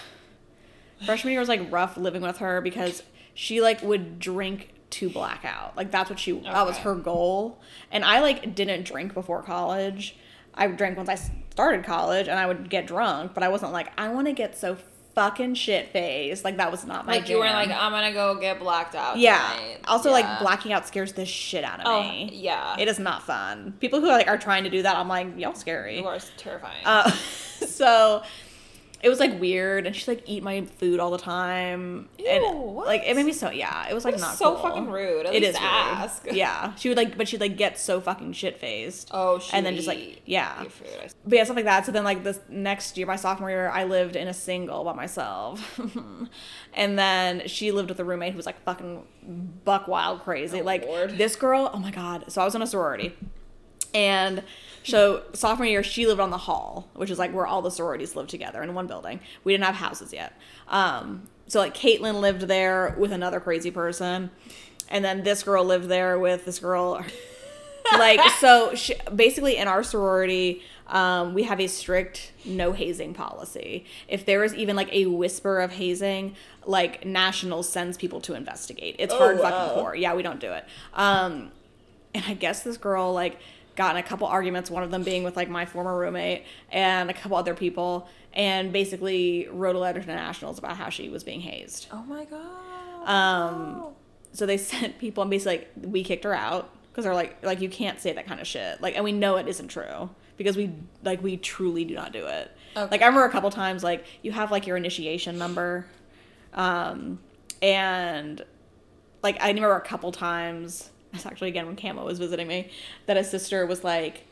[1.07, 3.03] freshman year was like rough living with her because
[3.33, 5.77] she like would drink to blackout.
[5.79, 7.59] Like that's what she that was her goal.
[7.91, 10.15] And I like didn't drink before college.
[10.55, 11.17] I drank once I
[11.51, 14.59] started college and I would get drunk, but I wasn't like I want to get
[14.59, 14.77] so
[15.15, 16.45] fucking shit faced.
[16.45, 19.17] Like that was not my like you weren't like i'm gonna go get blacked out
[19.17, 19.39] Yeah.
[19.57, 20.15] tonight." Also, Yeah.
[20.15, 22.31] like blacking out scares the shit out of oh me.
[22.33, 23.75] yeah It is not fun.
[23.81, 25.99] People who like are trying to do that, I'm like, y'all scary.
[25.99, 27.11] you are terrifying Uh,
[27.67, 28.23] so
[29.05, 32.43] it was like weird, and she'd like eat my food all the time, and
[32.75, 32.87] what?
[32.87, 33.87] like it made me so yeah.
[33.87, 34.63] It was like not so cool.
[34.63, 35.27] fucking rude.
[35.27, 35.59] At It is
[36.25, 36.35] rude.
[36.35, 39.11] Yeah, she would like, but she'd like get so fucking shit faced.
[39.13, 41.13] oh she and then just like yeah, food.
[41.27, 41.85] But yeah, stuff like that.
[41.85, 44.95] So then, like this next year, my sophomore year, I lived in a single by
[44.95, 45.79] myself,
[46.73, 49.07] and then she lived with a roommate who was like fucking
[49.67, 50.63] buck wild crazy.
[50.63, 51.19] Oh, like Lord.
[51.19, 52.25] this girl, oh my god.
[52.29, 53.15] So I was in a sorority,
[53.93, 54.43] and
[54.85, 58.15] so sophomore year, she lived on the hall, which is like where all the sororities
[58.15, 59.21] lived together in one building.
[59.43, 60.39] We didn't have houses yet.
[60.69, 64.31] Um, so like Caitlin lived there with another crazy person,
[64.89, 67.03] and then this girl lived there with this girl
[67.99, 73.85] like so she, basically in our sorority um, we have a strict no hazing policy
[74.09, 76.35] if there is even like a whisper of hazing
[76.67, 79.51] like National sends people to investigate it's Oh, hard wow.
[79.51, 80.65] fucking core yeah we don't do it
[80.95, 81.51] um,
[82.15, 83.39] and i guess this girl like
[83.77, 87.11] got in a couple arguments one of them being with like my former roommate and
[87.11, 91.25] a couple other people and basically wrote a letter to nationals about how she was
[91.25, 93.09] being hazed oh my god.
[93.09, 93.87] um,
[94.33, 97.61] so they sent people and basically like we kicked her out because they're like like
[97.61, 100.57] you can't say that kind of shit like and we know it isn't true because
[100.57, 100.71] we
[101.03, 102.91] like we truly do not do it Okay.
[102.91, 105.87] like i remember a couple times like you have like your initiation number
[106.55, 107.21] um
[107.63, 108.43] and
[109.23, 112.71] like i remember a couple times it's actually again when camo was visiting me
[113.07, 114.25] that a sister was like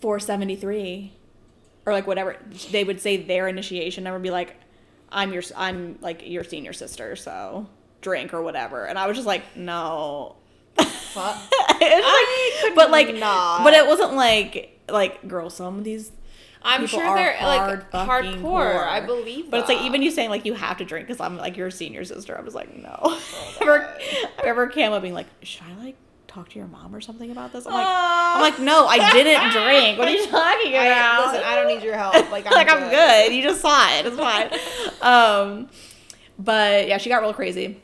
[0.00, 1.12] 473
[1.84, 2.36] or like whatever.
[2.70, 4.56] They would say their initiation number be like
[5.12, 7.66] i'm your i'm like your senior sister so
[8.00, 8.84] drink or whatever.
[8.86, 10.36] And i was just like no.
[10.78, 13.64] I like- but like not.
[13.64, 16.12] but it wasn't like like girl some of these
[16.66, 18.42] I'm people sure they're hard like hardcore.
[18.42, 18.84] core.
[18.84, 19.50] I believe.
[19.50, 21.70] but it's like even you saying like you have to drink because i'm like your
[21.70, 23.22] senior sister I was like no Oh,
[23.60, 23.64] I
[24.44, 25.96] remember, I Camo being like should i like
[26.26, 29.50] talk to your mom or something about this i'm like i'm like no i didn't
[29.52, 32.14] drink what are you talking I, about listen, I don't need your help.
[32.30, 32.76] Like I'm like good.
[32.76, 33.32] I'm good.
[33.34, 34.04] You just saw it.
[34.06, 34.50] It's fine.
[35.00, 35.68] um,
[36.38, 37.80] but yeah, she got real crazy,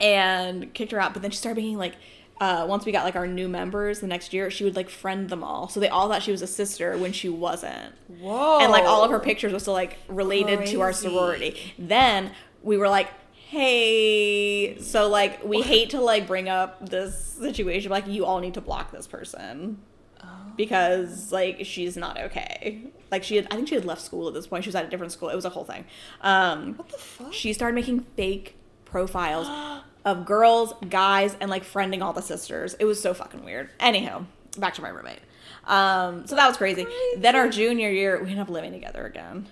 [0.00, 1.12] and kicked her out.
[1.14, 1.94] But then she started being like,
[2.42, 5.28] uh, once we got like our new members the next year, she would like friend
[5.28, 5.68] them all.
[5.68, 7.94] So they all thought she was a sister when she wasn't.
[8.20, 8.58] Whoa.
[8.60, 11.74] And like all of her pictures were still like related to our sorority.
[11.78, 12.32] Then
[12.62, 13.08] we were like,
[13.50, 18.40] hey, so like we hate to like bring up this situation, but, like you all
[18.40, 19.78] need to block this person
[20.24, 20.52] Oh.
[20.56, 22.84] because like she's not okay.
[23.10, 24.64] Like she had, I think she had left school at this point.
[24.64, 25.28] She was at a different school.
[25.28, 25.84] It was a whole thing.
[26.22, 27.32] Um, What the fuck?
[27.32, 29.46] she started making fake profiles
[30.04, 32.74] of girls, guys, and like friending all the sisters.
[32.78, 33.70] It was so fucking weird.
[33.80, 34.26] Anyhow,
[34.58, 35.20] back to my roommate.
[35.66, 36.86] Um, so that was crazy.
[37.16, 39.46] Then our junior year, we ended up living together again.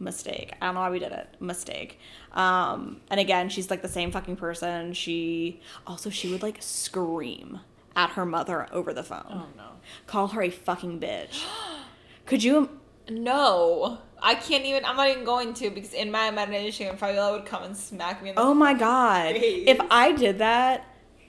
[0.00, 0.54] Mistake.
[0.60, 1.28] I don't know why we did it.
[1.40, 1.98] Mistake.
[2.32, 4.92] Um, and again, she's like the same fucking person.
[4.92, 7.60] She also she would like scream
[7.94, 9.26] at her mother over the phone.
[9.30, 9.68] Oh no.
[10.06, 11.44] Call her a fucking bitch.
[12.26, 13.98] Could you No.
[14.24, 17.62] I can't even I'm not even going to because in my imagination Fabiola would come
[17.62, 19.34] and smack me in the Oh my god!
[19.36, 19.64] Face.
[19.68, 20.84] If I did that,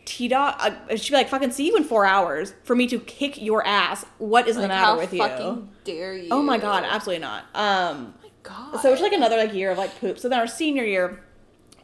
[0.05, 2.99] T Dog, uh, she'd be like, "Fucking see you in four hours." For me to
[2.99, 5.19] kick your ass, what is the matter with you?
[5.19, 6.29] fucking dare you?
[6.31, 7.43] Oh my god, absolutely not.
[7.53, 8.81] Um, Oh my god.
[8.81, 10.17] so it's like another like year of like poop.
[10.17, 11.21] So then our senior year,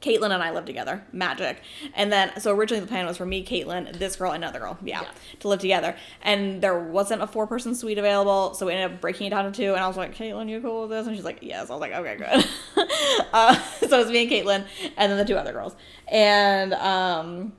[0.02, 1.62] Caitlin and I lived together, magic.
[1.94, 5.02] And then so originally the plan was for me, Caitlin, this girl, another girl, yeah,
[5.02, 5.08] Yeah.
[5.42, 5.96] to live together.
[6.24, 9.46] And there wasn't a four person suite available, so we ended up breaking it down
[9.46, 9.74] to two.
[9.74, 11.06] And I was like, Caitlin, you cool with this?
[11.08, 11.70] And she's like, yes.
[11.70, 12.88] I was like, okay, good.
[13.34, 13.56] uh,
[13.88, 14.66] so it was me and Caitlin,
[14.98, 15.76] and then the two other girls.
[16.08, 17.54] And um,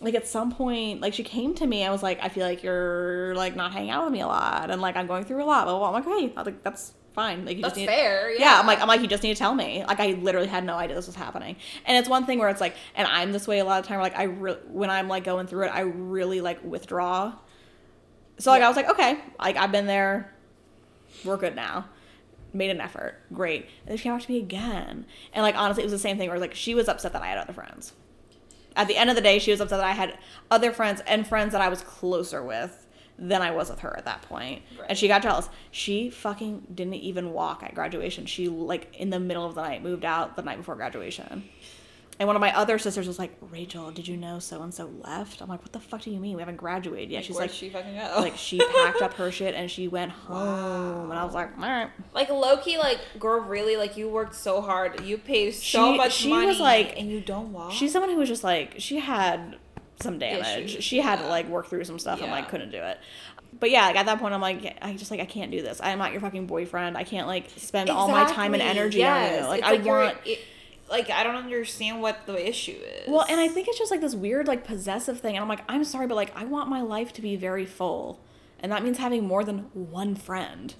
[0.00, 2.62] like at some point, like she came to me, I was like, I feel like
[2.62, 5.46] you're like not hanging out with me a lot, and like I'm going through a
[5.46, 5.64] lot.
[5.64, 5.98] Blah, blah, blah.
[5.98, 7.44] I'm like, hey, I was like, that's fine.
[7.44, 8.30] Like you That's just need fair.
[8.32, 8.38] Yeah.
[8.40, 8.60] yeah.
[8.60, 9.84] I'm like, I'm like, you just need to tell me.
[9.86, 11.56] Like, I literally had no idea this was happening.
[11.84, 14.00] And it's one thing where it's like, and I'm this way a lot of time.
[14.00, 17.34] Like, I re- when I'm like going through it, I really like withdraw.
[18.38, 18.66] So like, Yeah.
[18.66, 20.32] I was like, okay, like I've been there.
[21.24, 21.86] We're good now.
[22.54, 23.62] Made an effort, great.
[23.80, 26.18] And then she came back to me again, and like honestly, it was the same
[26.18, 26.28] thing.
[26.28, 27.94] Where like she was upset that I had other friends.
[28.76, 30.18] At the end of the day, she was upset that I had
[30.50, 32.81] other friends and friends that I was closer with
[33.18, 34.62] than I was with her at that point.
[34.78, 34.86] Right.
[34.90, 35.48] And she got jealous.
[35.70, 38.26] She fucking didn't even walk at graduation.
[38.26, 41.48] She like in the middle of the night moved out the night before graduation.
[42.18, 44.88] And one of my other sisters was like, Rachel, did you know so and so
[45.02, 45.40] left?
[45.40, 46.36] I'm like, what the fuck do you mean?
[46.36, 47.24] We haven't graduated yet.
[47.24, 48.14] She's like, she fucking go?
[48.18, 51.10] like she packed up her shit and she went home.
[51.10, 51.88] And I was like, all right.
[52.14, 56.12] Like lowkey, like girl, really, like you worked so hard, you paid so She- much
[56.12, 57.72] she money, was like- and you don't walk.
[57.72, 59.56] She's someone who was just like she had
[60.02, 60.64] some damage.
[60.70, 62.98] Issues, she had to like work through some stuff and like couldn't do it.
[63.58, 65.80] But yeah, like at that point, I'm like, I just like I can't do this.
[65.80, 66.96] I am not your fucking boyfriend.
[66.96, 69.40] I can't like spend all my time and Exactly, energy on yes.
[69.42, 69.48] you.
[69.48, 70.16] Like It's I you're- want.
[70.26, 70.38] it-
[70.90, 73.08] like I don't understand what the issue is.
[73.08, 75.62] Well, and I think it's just like this weird like possessive thing, and I'm like,
[75.66, 78.20] I'm sorry, but like I want my life to be very full,
[78.60, 80.74] and that means having more than one friend.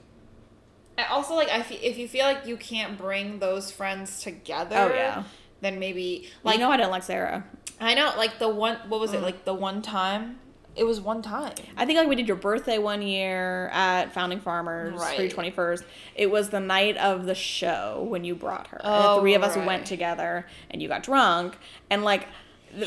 [0.99, 4.77] I also like I fe- if you feel like you can't bring those friends together.
[4.77, 5.23] Oh, yeah.
[5.63, 7.45] Then maybe Like, you know, I didn't like Sarah.
[7.81, 9.15] I know like the one what was Mm.
[9.15, 10.39] it like the one time
[10.75, 11.53] it was one time.
[11.77, 15.51] I think like we did your birthday one year at Founding Farmers for your twenty
[15.51, 15.85] first.
[16.15, 18.79] It was the night of the show when you brought her.
[18.83, 21.59] and Oh, the three of us went together and you got drunk
[21.91, 22.27] and like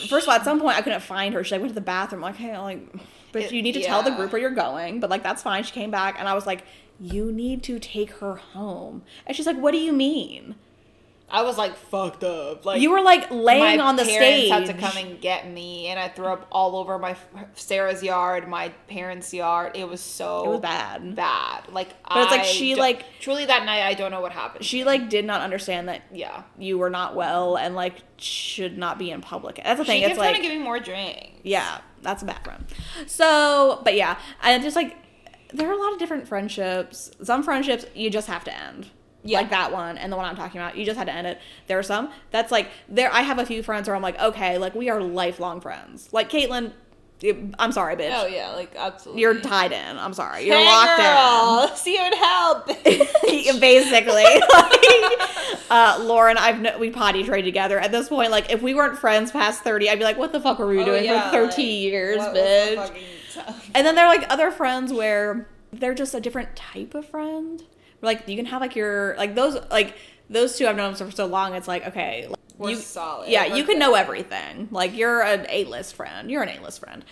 [0.09, 1.43] first of all at some point I couldn't find her.
[1.43, 2.81] She like went to the bathroom like hey like
[3.31, 4.99] but It- you need to tell the group where you're going.
[4.99, 5.63] But like that's fine.
[5.63, 6.63] She came back and I was like
[6.99, 9.03] you need to take her home.
[9.27, 10.55] And she's like what do you mean?
[11.27, 12.65] I was like fucked up.
[12.65, 14.51] Like you were like laying on the parents stage.
[14.51, 17.15] had to come and get me, and I threw up all over my
[17.55, 19.71] Sarah's yard, my parents' yard.
[19.75, 21.15] It was so It was bad.
[21.15, 21.63] bad.
[21.71, 23.81] Like, But it's like she, like- truly that night.
[23.81, 24.63] I don't know what happened.
[24.65, 28.99] She like did not understand that yeah, you were not well and like should not
[28.99, 29.55] be in public.
[29.63, 30.01] That's the thing.
[30.01, 31.31] kept it's like giving more drinks.
[31.43, 32.65] Yeah, that's a bad one.
[33.07, 34.95] So, but yeah, and just like
[35.53, 37.11] there are a lot of different friendships.
[37.23, 38.91] Some friendships you just have to end.
[39.27, 39.39] Yeah.
[39.39, 41.39] Like that one and the one I'm talking about, you just had to end it.
[41.67, 43.11] There are some that's like there.
[43.11, 46.09] I have a few friends where I'm like, okay, like we are lifelong friends.
[46.13, 46.71] Like Caitlin,
[47.57, 48.11] I'm sorry, bitch.
[48.13, 49.21] Oh yeah, like absolutely.
[49.23, 49.97] You're tied in.
[49.97, 50.45] I'm sorry.
[50.45, 52.63] You're hey, locked girl, See you in hell.
[52.67, 53.59] bitch.
[53.59, 55.19] Basically, like,
[55.71, 57.79] uh, Lauren, I've kn- we potty trained together.
[57.79, 60.39] At this point, like if we weren't friends past thirty, I'd be like, what the
[60.39, 63.61] fuck were we Oh, doing yeah, for thirteen like, years, was the bitch?
[63.75, 67.63] And then there are like other friends where they're just a different type of friend.
[68.01, 69.95] Like you can have like your like those like
[70.29, 71.55] those two I've known for so long.
[71.55, 73.29] It's like okay, like, We're you, solid.
[73.29, 74.67] Yeah, you can know everything.
[74.71, 76.29] Like you're an A list friend.
[76.29, 77.03] You're an A list friend.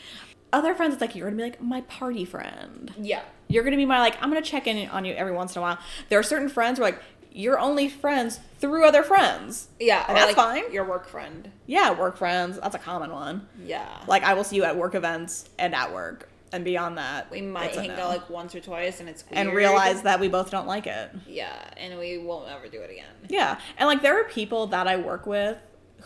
[0.52, 2.94] Other friends, it's like you're gonna be like my party friend.
[2.98, 3.22] yeah.
[3.48, 5.62] You're gonna be my like I'm gonna check in on you every once in a
[5.62, 5.78] while.
[6.10, 7.02] There are certain friends where like
[7.36, 9.68] you're only friends through other friends.
[9.80, 10.72] Yeah, And that's like, fine.
[10.72, 11.52] Your work friend.
[11.66, 12.60] Yeah, work friends.
[12.60, 13.48] That's a common one.
[13.66, 13.88] Yeah.
[14.08, 17.41] Like I will see you at work events and at work, and beyond that, we
[17.41, 19.47] might hang out like once or twice, and it's weird.
[19.47, 21.10] and realize that we both don't like it.
[21.28, 23.14] Yeah, and we won't ever do it again.
[23.28, 23.60] Yeah.
[23.78, 25.58] And like there are people that I work with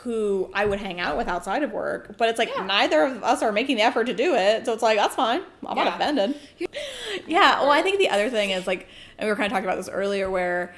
[0.01, 2.65] who I would hang out with outside of work, but it's like Yeah.
[2.65, 4.65] neither of us are making the effort to do it.
[4.65, 5.41] So it's like that's fine.
[5.65, 6.35] I'm not offended.
[7.27, 7.61] yeah.
[7.61, 8.87] Well, I think the other thing is like,
[9.17, 10.75] and we were kind of talking about this earlier, where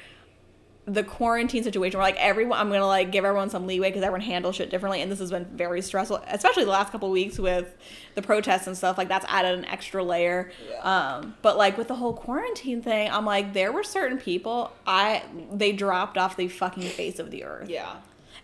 [0.94, 4.22] the quarantine situation where like everyone i'm gonna like give everyone some leeway because everyone
[4.22, 7.38] handles shit differently and this has been very stressful especially the last couple of weeks
[7.38, 7.76] with
[8.16, 11.16] the protests and stuff like that's added an extra layer Yeah.
[11.18, 15.24] um but like with the whole quarantine thing i'm like there were certain people i
[15.52, 17.98] they dropped off the fucking face of the earth Yeah.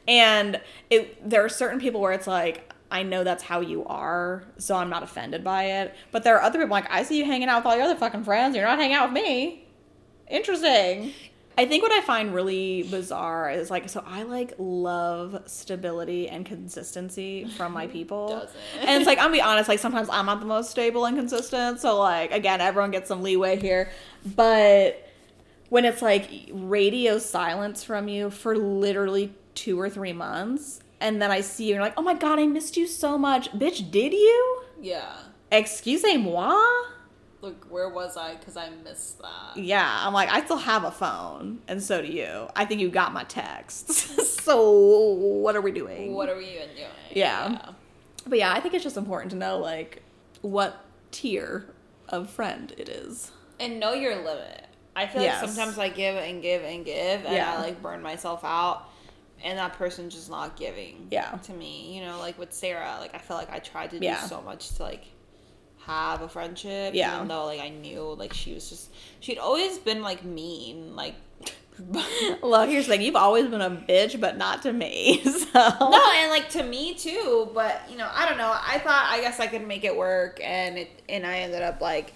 [0.07, 4.43] and it there are certain people where it's like I know that's how you are,
[4.57, 5.95] so I'm not offended by it.
[6.11, 7.95] But there are other people like I see you hanging out with all your other
[7.95, 8.55] fucking friends.
[8.55, 9.65] You're not hanging out with me.
[10.29, 11.11] Interesting.
[11.58, 16.45] I think what I find really bizarre is like so I like love stability and
[16.45, 18.28] consistency from my people.
[18.80, 21.18] And it's like I'm gonna be honest, like sometimes I'm not the most stable and
[21.18, 21.80] consistent.
[21.80, 23.89] So like again, everyone gets some leeway here.
[24.36, 25.08] But
[25.70, 31.32] when it's like radio silence from you for literally two or three months, and then
[31.32, 33.51] I see you and you're like, oh my god, I missed you so much.
[33.51, 34.62] Bitch, did you?
[34.82, 35.16] Yeah.
[35.51, 36.62] Excusez-moi?
[37.45, 38.33] Look, where was I?
[38.35, 39.55] Because I missed that.
[39.55, 42.47] Yeah, I'm like, I still have a phone, and so do you.
[42.55, 44.39] I think you got my texts.
[44.43, 44.69] so
[45.13, 46.13] what are we doing?
[46.15, 46.87] What are we even doing?
[47.11, 47.69] Yeah.
[48.25, 50.01] But yeah, I think it's just important to know like
[50.41, 51.67] what tier
[52.09, 53.31] of friend it is.
[53.59, 54.65] And know your limit.
[54.95, 55.41] I feel Yes.
[55.43, 57.53] like sometimes I give and give and give, and Yeah.
[57.53, 58.85] I like burn myself out,
[59.43, 61.09] and that person's just not giving.
[61.11, 61.29] Yeah.
[61.43, 64.19] To me, you know, like with Sarah, like I felt like I tried to Yeah.
[64.19, 65.03] do so much to like
[65.86, 66.93] have a friendship.
[66.93, 67.15] Yeah.
[67.15, 71.15] Even though like I knew like she was just she'd always been like mean, like.
[72.41, 75.21] Look, here's the thing: you've always been a bitch, but not to me.
[75.55, 78.53] So no, and like to me too, but you know, I don't know.
[78.53, 81.81] I thought I guess I could make it work, and it and I ended up
[81.81, 82.13] like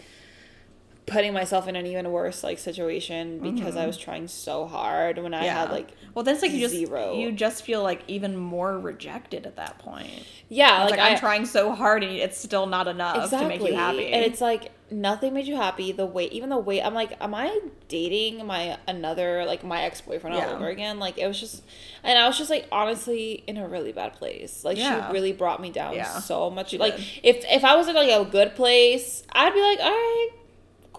[1.09, 3.87] putting myself in an even worse like situation because I mm-hmm.
[3.87, 7.13] was trying so hard when I had like well, that's like you just zero.
[7.13, 10.09] you just feel like even more rejected at that point.
[10.49, 13.61] yeah, like, like, I, I'm trying so hard, and it's still not enough to make
[13.61, 14.07] you happy.
[14.07, 15.91] and it's like nothing made you happy.
[15.91, 20.01] The way, even the way, I'm like, am I dating my another like my ex
[20.01, 20.55] boyfriend all Yeah.
[20.55, 20.99] over again?
[20.99, 21.63] Like it was just,
[22.03, 24.65] and I was just like honestly in a really bad place.
[24.65, 25.07] Like Yeah.
[25.07, 26.71] she really brought me down so much.
[26.71, 27.05] she Like did.
[27.23, 30.29] if if I was in like a good place, I'd be like, all right.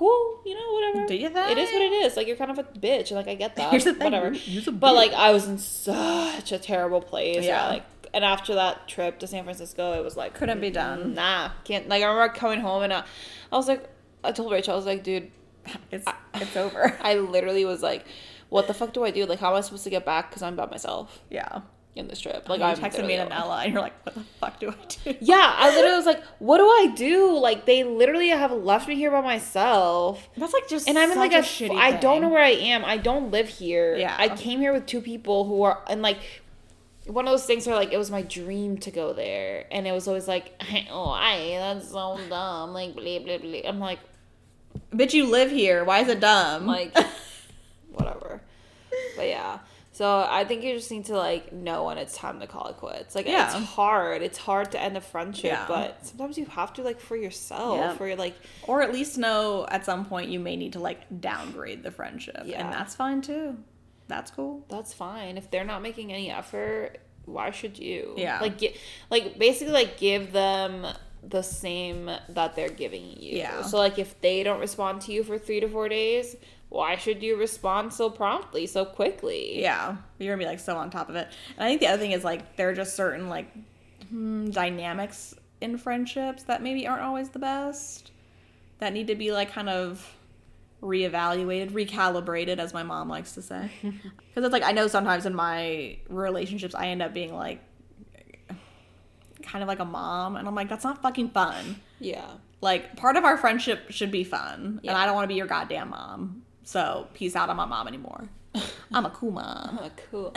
[0.00, 1.06] Cool, you know, whatever.
[1.08, 1.50] Do you think?
[1.50, 2.16] It is what it is.
[2.16, 3.70] Like you're kind of a bitch, and like I get that.
[3.70, 4.34] Here's the thing, whatever.
[4.72, 5.12] But like.
[5.12, 7.44] I was in such a terrible place.
[7.44, 7.64] Yeah.
[7.64, 7.68] Yeah.
[7.68, 7.84] Like,
[8.14, 11.12] and after that trip to San Francisco, it was like Couldn't be done.
[11.12, 11.86] Nah, can't.
[11.86, 13.02] Like I remember coming home and uh,
[13.52, 13.90] I was like,
[14.24, 15.30] I told Rachel, I was like, dude,
[15.90, 16.96] it's it's over.
[17.02, 18.06] I literally was like,
[18.48, 19.26] what the fuck do I do?
[19.26, 20.30] Like, how am I supposed to get back?
[20.30, 21.60] Because I'm by myself yeah.
[21.96, 22.44] In this trip.
[22.46, 24.70] Oh, like Like I'm texted me and Ella, and you're like, what the fuck do
[24.70, 24.74] I
[25.04, 25.16] do?
[25.20, 27.36] Yeah, I literally was like, what do I do?
[27.38, 30.28] Like they literally have left me here by myself.
[30.36, 31.76] That's like just And I'm in like a, such shitty.
[31.76, 32.84] I don't know where I am.
[32.84, 33.96] I don't live here.
[33.96, 34.14] Yeah.
[34.18, 36.18] I came here with two people who are and like
[37.06, 39.92] one of those things where like it was my dream to go there, and it
[39.92, 40.52] was always like,
[40.90, 42.72] oh, I that's so dumb.
[42.72, 43.60] Like blah blah blah.
[43.64, 43.98] I'm like,
[44.92, 45.84] Bitch, you live here.
[45.84, 46.66] Why is it dumb?
[46.66, 46.96] like
[47.92, 48.40] whatever.
[49.16, 49.58] But yeah.
[50.00, 52.78] So I think you just need to like know when it's time to call it
[52.78, 53.14] quits.
[53.14, 53.54] Like Yeah.
[53.54, 54.22] it's hard.
[54.22, 55.66] It's hard to end a friendship, Yeah.
[55.68, 57.76] but sometimes you have to like for yourself.
[57.76, 57.92] Yeah.
[57.96, 61.82] For like or at least know at some point you may need to like downgrade
[61.82, 62.64] the friendship, Yeah.
[62.64, 63.58] and that's fine too.
[64.08, 64.64] That's cool.
[64.70, 65.36] that's fine.
[65.36, 66.96] If they're not making any effort,
[67.26, 68.14] why should you?
[68.16, 68.40] Yeah.
[68.40, 68.76] Like get
[69.10, 70.86] like basically like give them
[71.22, 73.38] the same that they're giving you.
[73.38, 73.62] Yeah.
[73.62, 76.36] So like if they don't respond to you for three to four days,
[76.68, 79.60] why should you respond so promptly, so quickly?
[79.60, 81.28] Yeah, you're gonna be like so on top of it.
[81.56, 83.48] And I think the other thing is like there are just certain like
[84.08, 88.12] hmm, dynamics in friendships that maybe aren't always the best.
[88.78, 90.16] That need to be like kind of
[90.80, 93.70] reevaluated, recalibrated, as my mom likes to say.
[93.82, 97.60] Because it's like I know sometimes in my relationships I end up being like
[99.42, 101.76] kind of like a mom, and I'm like that's not fucking fun.
[101.98, 102.26] Yeah.
[102.60, 104.90] Like part of our friendship should be fun, Yeah.
[104.92, 106.42] and I don't want to be your goddamn mom.
[106.64, 108.28] So peace out, I'm not mom anymore.
[108.92, 109.78] I'm a cool mom.
[109.82, 110.32] Oh, cool.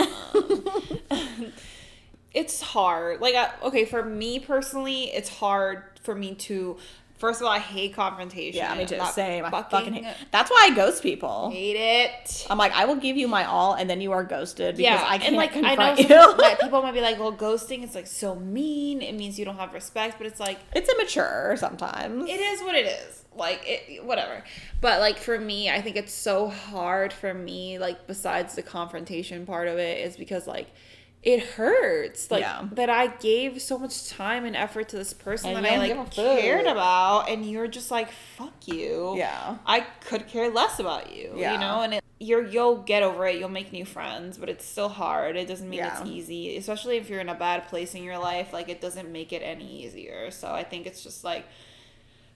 [1.12, 1.52] Um,
[2.34, 3.22] it's hard.
[3.22, 6.78] Like, I, okay, for me personally, it's hard for me to.
[7.18, 8.58] First of all, I hate confrontation.
[8.58, 9.00] Yeah, me too.
[9.12, 9.46] Same.
[9.46, 10.16] I fucking fucking hate.
[10.32, 11.52] That's why I ghost people.
[11.52, 12.46] hate it.
[12.50, 15.06] I'm like, I will give you my all, and then you are ghosted because yeah,
[15.08, 16.38] I can't and like I know confront you.
[16.38, 19.02] like, people might be like, "Well, ghosting is like so mean.
[19.02, 22.30] It means you don't have respect." But it's like it's immature sometimes.
[22.30, 23.24] it is what it is.
[23.36, 24.44] Like it, whatever.
[24.82, 27.80] But like for me, I think it's so hard for me.
[27.80, 30.68] Like besides the confrontation part of it, is because like
[31.24, 32.68] it hurts like Yeah.
[32.74, 35.88] that I gave so much time and effort to this person And that I like
[35.88, 36.14] give a fuck.
[36.14, 39.16] cared about, and you're just like fuck you.
[39.18, 39.58] Yeah.
[39.66, 41.34] I could care less about you.
[41.38, 41.54] Yeah.
[41.54, 43.38] You know, and it, you're you'll get over it.
[43.40, 45.38] You'll make new friends, but it's still hard.
[45.38, 46.02] It doesn't mean Yeah.
[46.02, 48.52] it's easy, especially if you're in a bad place in your life.
[48.52, 50.30] Like it doesn't make it any easier.
[50.30, 51.46] So I think it's just like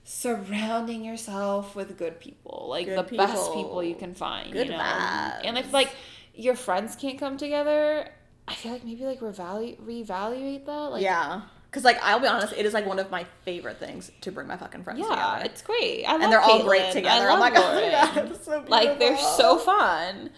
[0.04, 3.62] surrounding yourself with good people, like Good the best people.
[3.62, 4.52] people you can find.
[4.52, 5.40] Good you know, vibes.
[5.44, 5.90] and if like
[6.34, 8.08] your friends can't come together.
[8.48, 10.72] I feel like maybe like revalu- reevaluate that.
[10.92, 11.42] Like, yeah.
[11.70, 14.46] Because, like, I'll be honest, it is, like, one of my favorite things to bring
[14.46, 15.42] my fucking friends yeah, together.
[15.44, 16.04] it's great.
[16.06, 17.28] I love and they're all great together.
[17.28, 20.30] I'm love like, oh so like they're so fun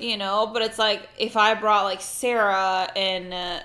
[0.00, 3.60] you know but it's like if i brought like sarah and uh,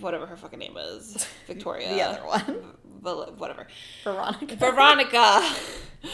[0.00, 2.62] whatever her fucking name is victoria The other one.
[3.02, 3.66] Val- whatever
[4.04, 4.56] Veronica.
[4.56, 5.42] veronica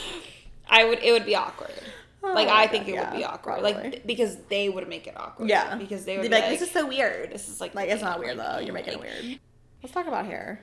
[0.68, 1.72] i would it would be awkward
[2.24, 3.72] Oh like i think God, it would be awkward probably.
[3.72, 5.74] like because they would make it awkward Yeah.
[5.76, 7.32] because they would be like, like, this is so weird.
[7.32, 8.58] this is like Like, it's not weird, though.
[8.58, 9.40] you." You're making Like, it weird.
[9.82, 10.60] Let's talk about hair.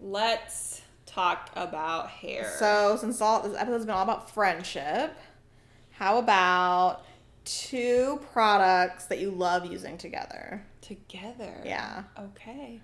[0.00, 5.14] let's talk about hair So, since all this episode's been all about friendship,
[5.92, 7.04] how about
[7.44, 10.64] two products that you love using together?
[10.80, 12.04] together Yeah.
[12.18, 12.80] Okay.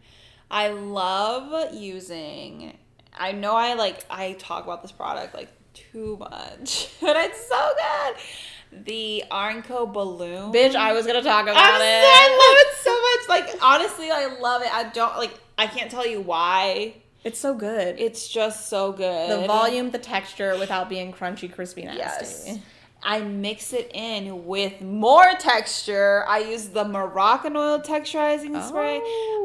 [0.51, 2.77] I love using
[3.13, 7.71] I know I like I talk about this product like too much, but it's so
[7.77, 8.85] good.
[8.85, 10.53] The R&Co balloon.
[10.53, 12.05] Bitch, I was gonna talk about I'm it.
[12.05, 13.29] so- I love it so much.
[13.53, 14.73] Like honestly, I love it.
[14.73, 16.95] I don't like I can't tell you why.
[17.25, 17.99] It's so good.
[17.99, 19.31] It's just so good.
[19.43, 21.99] the volume, the texture, without being crunchy, crispy, nasty.
[21.99, 22.59] Yes.
[23.03, 26.25] I mix it in with more texture.
[26.29, 28.97] I use the Moroccan oil texturizing spray.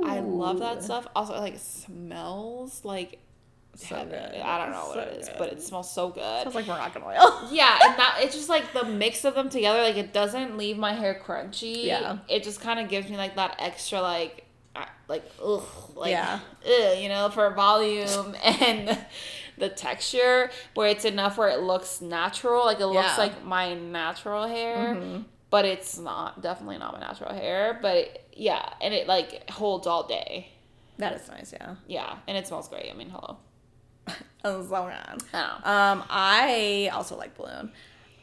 [0.10, 0.60] I love Oh.
[0.60, 1.08] that stuff.
[1.16, 3.20] Also, like, smells like
[3.76, 4.10] So heaven.
[4.32, 4.42] good.
[4.42, 5.38] I don't know what it is, good.
[5.38, 6.42] but it smells so good.
[6.42, 7.48] Smells like Moroccan oil.
[7.52, 9.82] yeah, and that it's just like the mix of them together.
[9.82, 11.86] Like, it doesn't leave my hair crunchy.
[11.86, 12.18] Yeah.
[12.30, 14.46] it just kind of gives me like that extra like,
[15.08, 15.64] like ugh,
[15.96, 16.40] like Yeah.
[16.66, 18.98] ugh, you know, for volume and
[19.58, 22.66] the texture where it's enough where it looks natural.
[22.66, 23.18] Like it looks Yeah.
[23.18, 25.26] like my natural hair, Mhm.
[25.50, 26.42] but it's not.
[26.42, 27.78] Definitely not my natural hair.
[27.82, 30.50] But it, yeah, and it like holds all day.
[30.98, 31.76] That is nice, yeah.
[31.88, 32.90] Yeah, and it smells great.
[32.90, 33.38] I mean, hello.
[34.44, 35.24] Oh, so good.
[35.34, 35.92] I.
[35.92, 37.72] Um, I also like Balloon.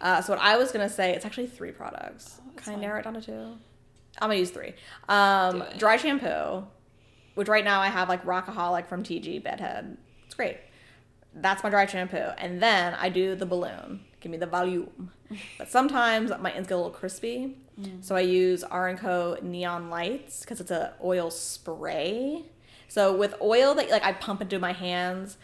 [0.01, 2.41] Uh, so what I was gonna say, it's actually three products.
[2.55, 3.57] that's Can I narrow it down to two?
[4.21, 4.75] I'm gonna use three.
[5.09, 6.65] Um, dry shampoo,
[7.35, 9.97] which right now I have like Rockaholic from TIGI Bedhead.
[10.27, 10.59] It's great.
[11.35, 14.01] That's my dry shampoo, and then I do the balloon.
[14.21, 15.11] Give me the volume.
[15.59, 17.57] But sometimes my ends get a little crispy,
[18.03, 22.45] so I use R&Co Neon Lights because it's a oil spray.
[22.87, 25.39] So with oil that like I pump into my hands,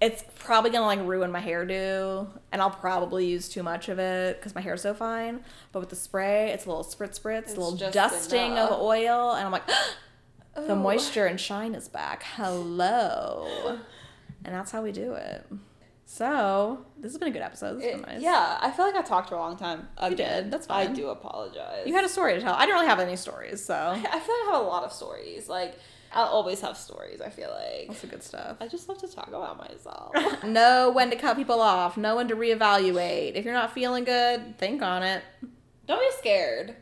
[0.00, 4.38] it's probably gonna like ruin my hairdo, and I'll probably use too much of it
[4.38, 5.40] because my hair's so fine.
[5.72, 8.72] But with the spray, it's a little spritz spritz, It's a little dusting enough.
[8.72, 9.66] of oil, and I'm like,
[10.54, 10.74] the Oh.
[10.76, 12.24] moisture and shine is back.
[12.34, 13.46] Hello,
[14.44, 15.46] and that's how we do it.
[16.08, 17.78] So this has been a good episode.
[17.80, 18.20] This has It- nice.
[18.20, 19.88] Yeah, I feel like I talked for a long time.
[20.08, 20.50] You did.
[20.52, 20.88] That's fine.
[20.90, 21.86] I do apologize.
[21.86, 22.54] you had a story to tell.
[22.54, 24.92] I didn't really have any stories, so I feel like I have a lot of
[24.92, 25.48] stories.
[25.48, 25.76] Like
[26.16, 27.20] I'll always have stories.
[27.20, 28.56] I feel like that's the good stuff.
[28.60, 30.14] I just love to talk about myself.
[30.44, 31.96] know when to cut people off.
[31.96, 33.34] Know when to reevaluate.
[33.34, 35.22] If you're not feeling good, think on it.
[35.86, 36.74] Don't be scared.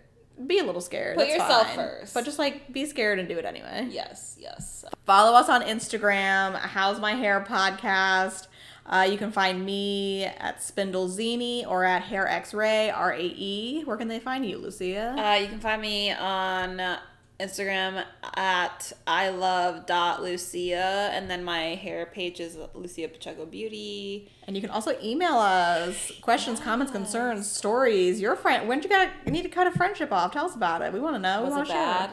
[0.46, 1.16] Be a little scared.
[1.16, 1.76] Put that's yourself fine.
[1.76, 2.14] first.
[2.14, 3.88] But just like be scared and do it anyway.
[3.90, 4.84] Yes, yes.
[5.04, 8.48] Follow us on Instagram, How's My Hair Podcast.
[8.86, 13.22] Uh, you can find me at Spindle Zini or at Hair X Ray R A
[13.22, 13.82] E.
[13.84, 15.14] Where can they find you, Lucia?
[15.18, 16.98] Uh, you can find me on uh,
[17.40, 18.04] Instagram
[18.36, 24.30] at I love dot Lucia, and then my hair page is Lucia Pacheco Beauty.
[24.46, 28.20] and you can also email us questions, comments, concerns, stories.
[28.20, 30.32] Your friend, when did you got you need to cut a friendship off?
[30.32, 30.92] Tell us about it.
[30.92, 31.42] We want to know.
[31.42, 32.10] Was it share bad?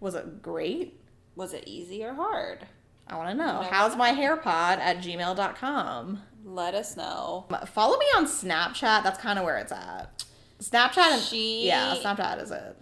[0.00, 1.00] Was it great?
[1.36, 2.66] Was it easy or hard?
[3.06, 3.66] I want to know.
[3.70, 6.20] How's my hair pod at gmail.com.
[6.44, 7.46] Let us know.
[7.50, 9.02] Um, follow me on Snapchat.
[9.02, 10.24] That's kind of where it's at.
[10.60, 12.76] Snapchat and She- yeah, Snapchat is it.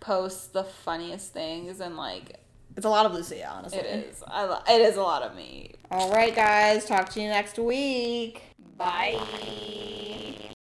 [0.00, 2.40] Post the funniest things and like
[2.76, 3.78] It's a lot of Lucia, honestly.
[3.80, 4.22] it is.
[4.26, 5.74] I lo- it is a lot of me.
[5.90, 6.86] All right, guys.
[6.86, 8.42] Talk to you next week.
[8.78, 9.18] Bye.